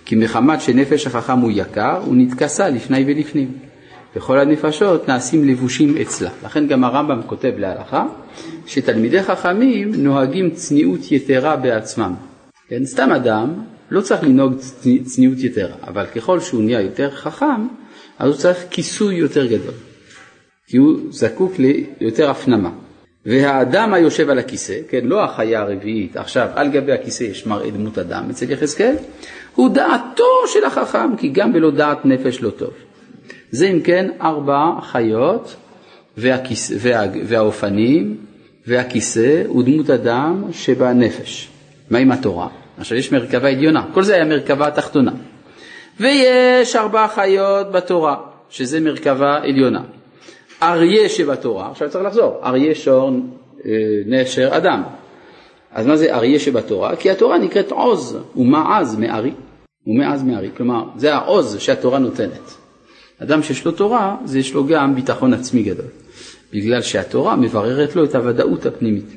[0.09, 3.53] כי מחמת שנפש החכם הוא יקר, הוא נתכסה לפני ולפנים.
[4.17, 6.31] וכל הנפשות נעשים לבושים אצלה.
[6.45, 8.07] לכן גם הרמב"ם כותב להלכה,
[8.67, 12.15] שתלמידי חכמים נוהגים צניעות יתרה בעצמם.
[12.69, 13.55] כן, סתם אדם
[13.91, 14.55] לא צריך לנהוג
[15.05, 17.67] צניעות יתרה, אבל ככל שהוא נהיה יותר חכם,
[18.19, 19.75] אז הוא צריך כיסוי יותר גדול,
[20.67, 22.71] כי הוא זקוק ליותר הפנמה.
[23.27, 27.99] והאדם היושב על הכיסא, כן, לא החיה הרביעית, עכשיו על גבי הכיסא יש מראה דמות
[27.99, 28.95] אדם אצל יחזקאל,
[29.59, 32.71] הוא דעתו של החכם, כי גם בלא דעת נפש לא טוב.
[33.51, 35.57] זה אם כן ארבע חיות
[36.17, 38.17] והכיס, וה, והאופנים
[38.67, 41.49] והכיסא ודמות אדם שבנפש.
[41.91, 42.49] מה עם התורה?
[42.79, 45.13] עכשיו יש מרכבה עליונה, כל זה היה מרכבה תחתונה.
[46.01, 48.17] ויש ארבע חיות בתורה,
[48.51, 49.83] שזה מרכבה עליונה.
[50.63, 53.11] אריה שבתורה, עכשיו צריך לחזור, אריה, שור,
[53.67, 53.71] אה,
[54.07, 54.83] נשר, אדם.
[55.73, 56.97] אז מה זה אריה שבתורה?
[56.97, 59.33] כי התורה נקראת עוז, ומעז מארי,
[59.89, 62.55] ומעז מארי, כלומר זה העוז שהתורה נותנת.
[63.23, 65.87] אדם שיש לו תורה, זה יש לו גם ביטחון עצמי גדול,
[66.53, 69.17] בגלל שהתורה מבררת לו את הוודאות הפנימית.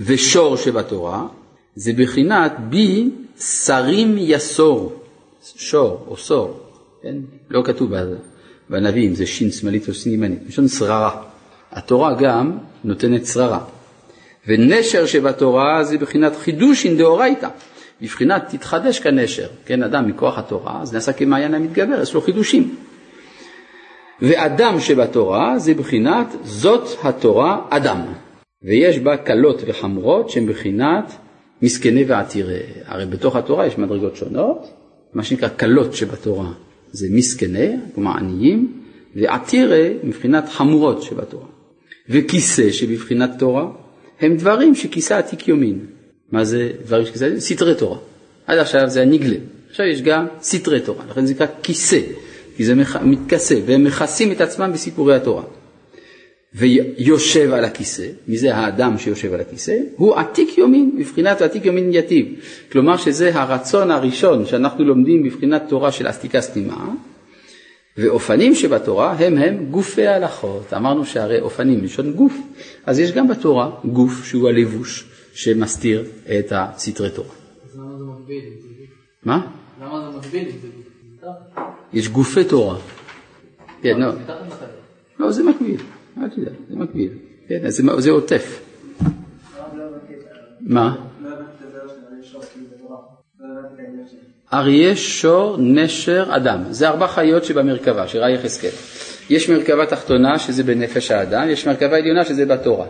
[0.00, 1.26] ושור שבתורה
[1.74, 5.02] זה בחינת בי שרים יסור,
[5.56, 6.60] שור או סור,
[7.02, 7.16] כן?
[7.50, 7.90] לא כתוב
[8.70, 11.22] בנביא אם זה שין שמאלית או שין ימנית, לשון שררה.
[11.72, 13.64] התורה גם נותנת שררה.
[14.46, 17.48] ונשר שבתורה זה בחינת חידושין דאורייתא,
[18.02, 22.74] בבחינת תתחדש כנשר, כן, אדם מכוח התורה, זה נעשה כמעיין המתגבר, יש לו חידושים.
[24.22, 28.00] ואדם שבתורה זה בחינת זאת התורה אדם,
[28.62, 31.12] ויש בה קלות וחמרות שהן בחינת
[31.62, 32.60] מסכני ועתירי.
[32.86, 34.70] הרי בתוך התורה יש מדרגות שונות,
[35.14, 36.52] מה שנקרא קלות שבתורה
[36.92, 38.82] זה מסכני, כלומר עניים,
[39.16, 41.46] ועתירי מבחינת חמורות שבתורה.
[42.08, 43.66] וכיסא שבבחינת תורה,
[44.20, 45.86] הם דברים שכיסא עתיק יומין.
[46.32, 47.06] מה זה דברים?
[47.06, 47.40] עתיק?
[47.40, 47.98] סתרי תורה.
[48.46, 49.36] עד עכשיו זה הנגלה,
[49.70, 52.00] עכשיו יש גם סתרי תורה, לכן זה נקרא כיסא,
[52.56, 55.42] כי זה מתכסה, והם מכסים את עצמם בסיפורי התורה.
[56.54, 59.76] ויושב על הכיסא, מי זה האדם שיושב על הכיסא?
[59.96, 62.26] הוא עתיק יומין, בבחינת עתיק יומין יתיב.
[62.72, 66.88] כלומר שזה הרצון הראשון שאנחנו לומדים בבחינת תורה של אסתיקה סתימה,
[67.98, 70.72] ואופנים שבתורה הם הם גופי ההלכות.
[70.72, 72.38] אמרנו שהרי אופנים מלשון גוף,
[72.86, 75.04] אז יש גם בתורה גוף שהוא הלבוש
[75.36, 76.04] שמסתיר
[76.38, 77.28] את הסתרי תורה.
[77.64, 78.44] אז למה זה מקביל?
[79.22, 79.46] מה?
[79.80, 80.48] למה זה מקביל?
[81.92, 82.78] יש גופי תורה.
[83.82, 84.12] כן, לא.
[85.20, 85.80] לא, זה מקביל,
[86.18, 87.12] אל תדאג, זה מקביל.
[87.48, 88.62] כן, זה, עוטף.
[90.60, 90.96] מה?
[91.22, 91.30] לא.
[91.30, 91.36] לא.
[94.52, 96.62] אריה, שור, נשר, אדם.
[96.70, 98.70] זה ארבע חיות שבמרכבה, שראה יחזקאל.
[99.30, 102.86] יש מרכבה תחתונה שזה בנפש האדם, יש מרכבה עליונה שזה בתורה.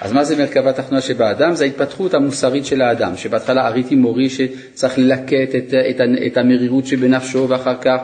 [0.00, 1.54] אז מה זה מרכבה תחתונה שבאדם?
[1.54, 7.46] זה ההתפתחות המוסרית של האדם, שבהתחלה אריתי מורי שצריך ללקט את, את, את המרירות שבנפשו
[7.48, 8.00] ואחר כך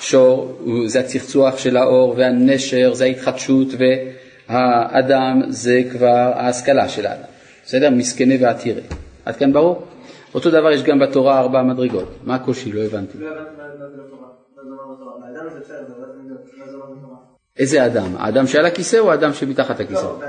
[0.00, 3.68] שור זה הצחצוח של האור והנשר זה ההתחדשות
[4.48, 7.28] והאדם זה כבר ההשכלה של האדם.
[7.64, 7.90] בסדר?
[7.90, 8.82] מסכני ועתירי.
[9.24, 9.82] עד כאן ברור?
[10.34, 12.08] אותו דבר יש גם בתורה ארבע מדרגות.
[12.24, 12.72] מה הקושי?
[12.72, 13.18] לא הבנתי.
[13.18, 14.28] לא הבנתי מה מה זה בתורה.
[16.58, 17.33] מה זה אומר בתורה.
[17.58, 18.16] איזה אדם?
[18.16, 19.80] האדם שעל הכיסא או האדם שמתחת?
[19.80, 20.20] לא,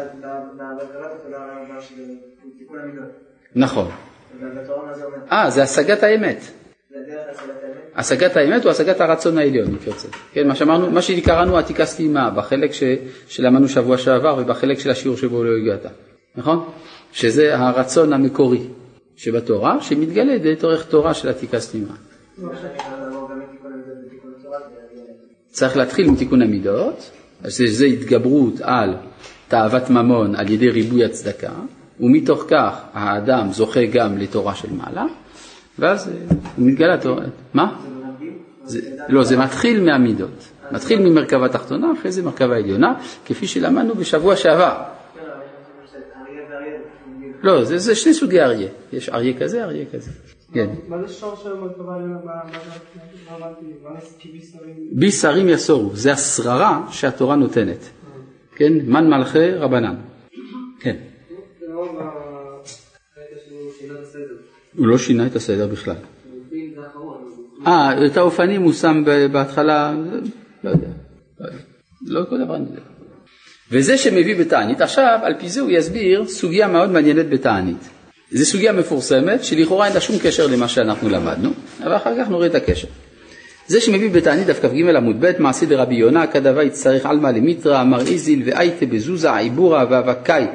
[2.57, 3.09] תיקון המידות.
[3.55, 3.91] נכון.
[5.31, 6.41] אה, זה השגת האמת.
[7.95, 8.63] השגת האמת?
[8.63, 10.07] הוא השגת הרצון העליון, אם תרצה.
[10.31, 12.83] כן, מה שאמרנו, מה שקראנו עתיקה סתימה, בחלק ש,
[13.27, 15.91] שלמדנו שבוע שעבר ובחלק של השיעור שבו לא הגעת,
[16.35, 16.69] נכון?
[17.11, 18.67] שזה הרצון המקורי
[19.15, 21.93] שבתורה, שמתגלה דרך תורה של עתיקה סתימה.
[25.55, 25.75] תיקון המידות.
[25.75, 27.11] צריך להתחיל מתיקון המידות,
[27.43, 28.95] אז שזה התגברות על
[29.47, 31.51] תאוות ממון על ידי ריבוי הצדקה,
[31.99, 35.05] ומתוך כך האדם זוכה גם לתורה של מעלה,
[35.79, 36.13] ואז אה,
[36.57, 37.25] הוא מתגלה תורה.
[37.53, 37.75] מה?
[38.63, 38.79] זה,
[39.09, 40.47] לא, זה מתחיל מהמידות.
[40.71, 42.93] מתחיל ממרכבה תחתונה, אחרי זה מרכבה עליונה,
[43.25, 44.75] כפי שלמדנו בשבוע שעבר.
[45.15, 45.21] כן.
[47.43, 48.69] לא, זה, זה שני סוגי אריה.
[48.93, 50.11] יש אריה כזה, אריה כזה.
[50.55, 50.69] כן.
[50.87, 52.19] מה זה שור של מרכבה עליונה?
[54.91, 57.89] בי שרים יסורו, זה השררה שהתורה נותנת.
[58.55, 58.73] כן?
[58.85, 59.95] מן מלכי רבנן.
[60.79, 60.95] כן.
[64.77, 65.95] הוא לא שינה את הסדר בכלל.
[67.67, 69.95] אה, את האופנים הוא שם בהתחלה,
[70.63, 70.87] לא יודע,
[72.05, 72.81] לא כל דבר אני יודע.
[73.71, 77.94] וזה שמביא בתענית, עכשיו על פי זה הוא יסביר סוגיה מאוד מעניינת בתענית.
[78.31, 81.49] זו סוגיה מפורסמת שלכאורה אין לה שום קשר למה שאנחנו למדנו,
[81.83, 82.87] אבל אחר כך נראה את הקשר.
[83.67, 87.99] זה שמביא בתענית דף כ"ג עמוד ב' מעשי דרבי יונה כדבה יצטרך עלמא למיתרא אמר
[88.01, 90.45] איזיל ואייתה בזוזה עיבורא ואבקאי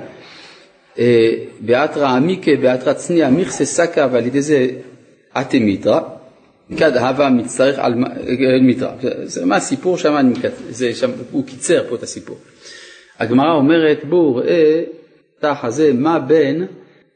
[0.98, 4.66] אה, באתרא עמיקה באתרא צניע מיכסה סקה ועל ידי זה
[5.32, 6.00] אטה מיתרא
[6.76, 8.90] כד הווה מצטרך על מ- אה, מיתרא.
[9.24, 10.32] זה מה הסיפור שם,
[10.94, 12.36] שם, הוא קיצר פה את הסיפור.
[13.18, 14.82] הגמרא אומרת בואו ראה
[15.40, 16.66] תח הזה מה בין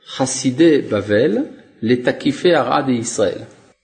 [0.08, 1.38] חסידי בבל
[1.82, 3.38] לתקיפי הרעה דישראל.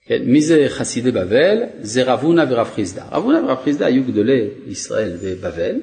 [0.05, 1.57] כן, מי זה חסידי בבל?
[1.81, 3.03] זה רב הונא ורב חיסדא.
[3.11, 5.75] רב הונא ורב חיסדא היו גדולי ישראל בבבל,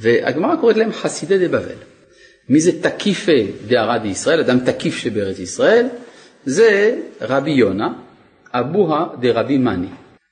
[0.00, 1.78] והגמרא קוראת להם חסידי דבבל.
[2.48, 5.86] מי זה תקיפי דהרע דישראל, אדם תקיף שבארץ ישראל?
[6.46, 7.88] זה רבי יונה,
[8.52, 9.86] אבוה דרבי מני.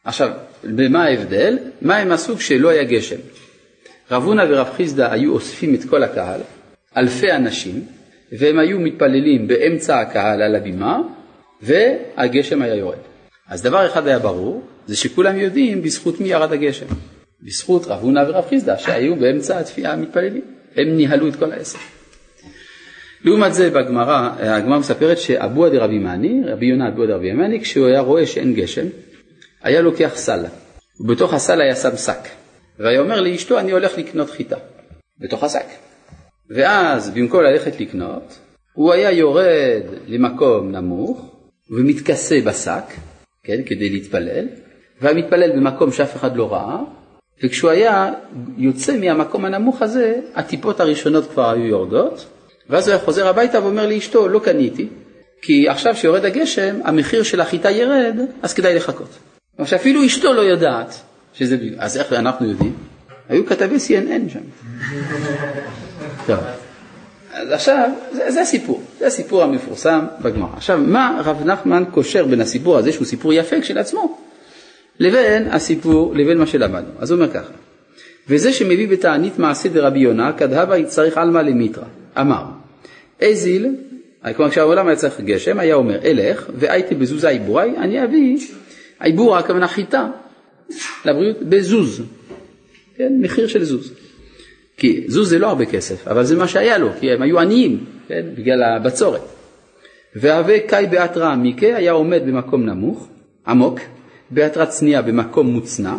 [0.04, 0.30] עכשיו,
[0.64, 1.58] במה ההבדל?
[1.82, 3.16] מה הם עשו כשלא היה גשם?
[4.10, 6.40] רב הונא ורב חיסדא היו אוספים את כל הקהל,
[6.96, 7.84] אלפי אנשים,
[8.39, 11.01] והם היו מתפללים באמצע הקהל על הבימה,
[11.62, 12.99] והגשם היה יורד.
[13.49, 16.87] אז דבר אחד היה ברור, זה שכולם יודעים בזכות מי ירד הגשם.
[17.43, 20.43] בזכות רב הונא ורב חיסדא, שהיו באמצע התפילה המתפללים.
[20.76, 21.78] הם ניהלו את כל העסק.
[23.24, 28.01] לעומת זה בגמרא, הגמרא מספרת שאבוה דרבי מני, רבי יונה אבוה דרבי מני, כשהוא היה
[28.01, 28.87] רואה שאין גשם,
[29.62, 30.45] היה לוקח סל,
[31.01, 32.28] ובתוך הסל היה שם שק,
[32.78, 34.57] והיה אומר לאשתו אני הולך לקנות חיטה,
[35.20, 35.66] בתוך השק.
[36.55, 38.38] ואז במקום ללכת לקנות,
[38.72, 41.34] הוא היה יורד למקום נמוך
[41.70, 42.84] ומתכסה בשק,
[43.44, 44.46] כן, כדי להתפלל,
[45.00, 46.78] והיה מתפלל במקום שאף אחד לא ראה,
[47.44, 48.12] וכשהוא היה
[48.59, 52.26] יוצא מהמקום הנמוך הזה, הטיפות הראשונות כבר היו יורדות,
[52.70, 54.88] ואז הוא היה חוזר הביתה ואומר לאשתו, לא קניתי,
[55.42, 59.18] כי עכשיו שיורד הגשם, המחיר של החיטה ירד, אז כדאי לחכות.
[59.59, 61.00] אבל שאפילו אשתו לא יודעת
[61.34, 62.74] שזה אז איך אנחנו יודעים?
[63.28, 64.40] היו כתבי CNN שם.
[67.32, 70.48] אז עכשיו, זה, זה הסיפור, זה הסיפור המפורסם בגמרא.
[70.56, 74.18] עכשיו, מה רב נחמן קושר בין הסיפור הזה, שהוא סיפור יפה כשלעצמו,
[74.98, 76.90] לבין הסיפור, לבין מה שלמדנו.
[76.98, 77.52] אז הוא אומר ככה,
[78.28, 81.84] וזה שמביא בתענית מעשה דרבי יונה, כדהבה יצטרך עלמא למיתרא.
[82.20, 82.44] אמר,
[83.22, 83.66] אזיל,
[84.36, 88.38] כלומר כשהעולם היה צריך גשם, היה אומר, אלך, והייתי בזוזה עיבורי, אני אביא
[89.00, 90.08] עיבורה, הכוונה חיטה,
[91.04, 92.02] לבריאות, בזוז.
[92.96, 93.92] כן, מחיר של זוז.
[94.83, 97.85] כי זוז זה לא הרבה כסף, אבל זה מה שהיה לו, כי הם היו עניים,
[98.09, 99.20] כן, בגלל הבצורת.
[100.16, 103.09] והווה קאי באתרא עמיקה היה עומד במקום נמוך,
[103.47, 103.80] עמוק,
[104.30, 105.95] באתרא צניעה במקום מוצנע,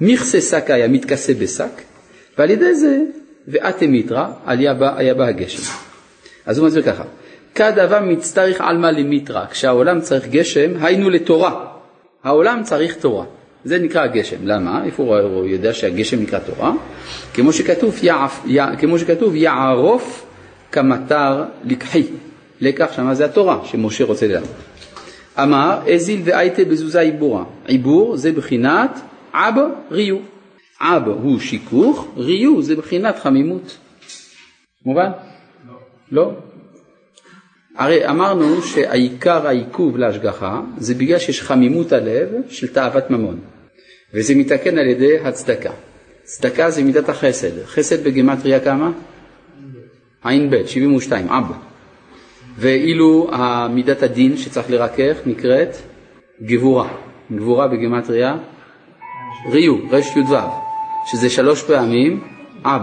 [0.00, 1.82] מכסה שק היה מתכסה בשק,
[2.38, 2.98] ועל ידי זה
[3.48, 5.72] ואתם מיתרא היה בא הגשם.
[6.46, 7.04] אז הוא מסביר ככה,
[7.54, 11.66] כדאבה מצטריך עלמא למיתרא, כשהעולם צריך גשם, היינו לתורה.
[12.24, 13.24] העולם צריך תורה.
[13.64, 14.36] זה נקרא הגשם.
[14.46, 14.84] למה?
[14.84, 16.72] איפה הוא, הוא יודע שהגשם נקרא תורה?
[17.34, 20.26] כמו שכתוב, יעף, י, כמו שכתוב יערוף
[20.72, 22.02] כמטר לקחי.
[22.60, 24.46] לקח שמה זה התורה שמשה רוצה ללמד.
[25.42, 27.44] אמר אזיל ואייתה בזוזה עיבורה.
[27.66, 29.00] עיבור זה בחינת
[29.34, 29.54] אב
[29.90, 30.16] ריו.
[30.80, 33.76] אב הוא שיכוך, ריו זה בחינת חמימות.
[34.86, 35.10] מובן?
[35.68, 35.74] לא.
[36.12, 36.32] לא?
[37.78, 43.38] הרי אמרנו שהעיקר העיכוב להשגחה זה בגלל שיש חמימות הלב של תאוות ממון
[44.14, 45.70] וזה מתקן על ידי הצדקה.
[46.22, 48.90] צדקה זה מידת החסד, חסד בגימטריה כמה?
[50.24, 51.52] ע"ב, 72, אב.
[52.58, 53.30] ואילו
[53.70, 55.76] מידת הדין שצריך לרכך נקראת
[56.42, 56.88] גבורה,
[57.32, 58.36] גבורה בגימטריה
[59.50, 60.36] ריו, רי"ו,
[61.06, 62.20] שזה שלוש פעמים
[62.64, 62.82] אב,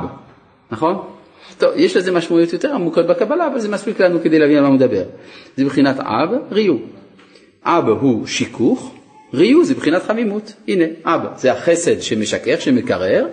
[0.72, 1.15] נכון?
[1.58, 4.70] טוב, יש לזה משמעויות יותר עמוקות בקבלה, אבל זה מספיק לנו כדי להבין על מה
[4.70, 5.04] מדבר.
[5.58, 6.76] זה מבחינת אב, ריו.
[7.66, 8.96] אב הוא שיכוך,
[9.34, 10.54] ריו זה מבחינת חמימות.
[10.68, 13.28] הנה, אב זה החסד שמשכך, שמקרר,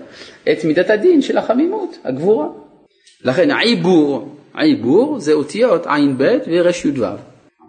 [0.53, 2.47] את מידת הדין של החמימות, הגבורה.
[3.25, 7.05] לכן עיבור, עיבור זה אותיות ע"ב ור"ו.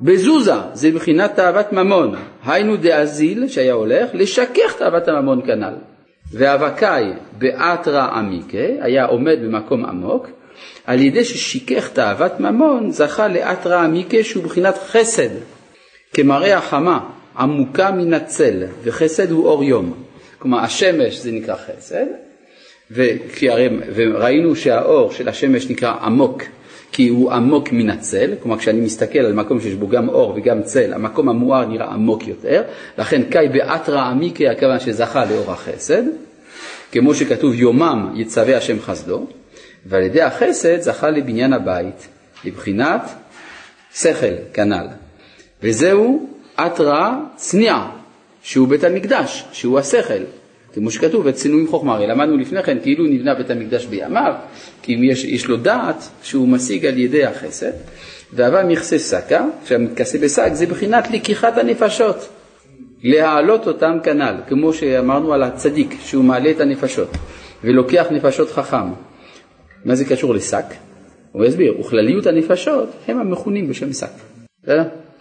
[0.02, 2.16] בזוזה זה מבחינת תאוות ממון,
[2.46, 5.93] היינו דאזיל שהיה הולך, לשכך תאוות הממון כנ"ל.
[6.34, 7.06] ואבקאי
[7.38, 10.28] באתרא עמיקה היה עומד במקום עמוק,
[10.86, 15.30] על ידי ששיכך תאוות ממון זכה לאתרא עמיקה שהוא בחינת חסד,
[16.14, 17.00] כמראה החמה
[17.38, 19.94] עמוקה מן הצל, וחסד הוא אור יום.
[20.40, 22.06] כלומר השמש זה נקרא חסד,
[23.42, 26.44] הרי, וראינו שהאור של השמש נקרא עמוק,
[26.94, 30.64] כי הוא עמוק מן הצל, כלומר כשאני מסתכל על מקום שיש בו גם אור וגם
[30.64, 32.64] צל, המקום המואר נראה עמוק יותר,
[32.98, 36.04] לכן קאי באתרא עמיקי הכוונה שזכה לאור החסד,
[36.92, 39.28] כמו שכתוב יומם יצווה השם חסדו,
[39.86, 42.08] ועל ידי החסד זכה לבניין הבית,
[42.46, 43.02] לבחינת
[43.94, 44.88] שכל כנ"ל.
[45.64, 47.92] וזהו אתרא צניעה,
[48.44, 50.24] שהוא בית המקדש, שהוא השכל.
[50.74, 54.34] כמו שכתוב, וצנו עם חוכמה, הרי למדנו לפני כן כאילו נבנה בית המקדש בימיו,
[54.82, 57.72] כי אם יש, יש לו דעת שהוא משיג על ידי החסד,
[58.34, 62.30] והווה מכסה שקה, כשהמתכסה בשק זה בחינת לקיחת הנפשות,
[63.04, 67.10] להעלות אותם כנ"ל, כמו שאמרנו על הצדיק, שהוא מעלה את הנפשות,
[67.64, 68.88] ולוקח נפשות חכם.
[69.86, 70.66] מה זה קשור לשק?
[71.32, 74.08] הוא יסביר, וכלליות הנפשות הם המכונים בשם שק.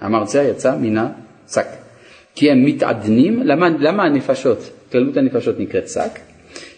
[0.01, 1.67] המרצע יצא מן השק.
[2.35, 6.19] כי הם מתעדנים, למה, למה הנפשות, כללות הנפשות נקראת שק?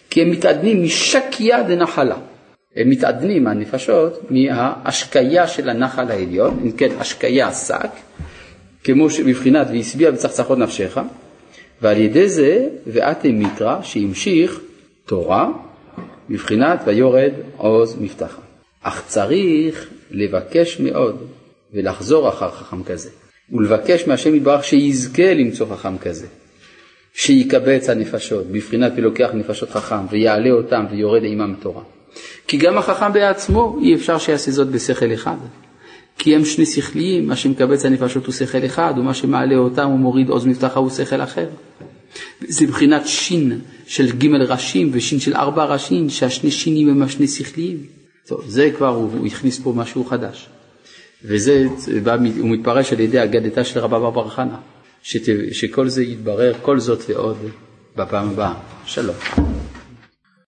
[0.09, 2.17] כי הם מתעדנים משקיה דנחלה.
[2.75, 7.89] הם מתעדנים, הנפשות, מההשקיה של הנחל העליון, אם כן, השקיה שק,
[8.83, 10.99] כמו שבבחינת והשביע בצחצחות נפשך,
[11.81, 14.59] ועל ידי זה ואתם מיתרא שהמשיך
[15.05, 15.49] תורה,
[16.29, 18.41] בבחינת ויורד עוז מבטחה.
[18.81, 21.27] אך צריך לבקש מאוד
[21.73, 23.09] ולחזור אחר חכם כזה.
[23.51, 26.27] ולבקש מהשם יתברך שיזכה למצוא חכם כזה,
[27.15, 31.83] שיקבץ הנפשות, בבחינת ולוקח נפשות חכם, ויעלה אותם ויורד עמם תורה.
[32.47, 35.35] כי גם החכם בעצמו אי אפשר שיעשה זאת בשכל אחד.
[36.17, 40.45] כי הם שני שכליים, מה שמקבץ הנפשות הוא שכל אחד, ומה שמעלה אותם ומוריד עוז
[40.45, 41.47] מבטחה הוא שכל אחר.
[42.47, 47.77] זה בחינת שין של ג' ראשים ושין של ארבע ראשים, שהשני שינים הם השני שכליים.
[48.27, 50.47] טוב, זה כבר, הוא, הוא הכניס פה משהו חדש.
[51.23, 51.65] וזה
[52.03, 54.57] בא, הוא מתפרש על ידי אגדתה של רבא בר חנה,
[55.51, 57.37] שכל זה יתברר, כל זאת ועוד
[57.95, 58.53] בפעם הבאה.
[58.85, 59.15] שלום.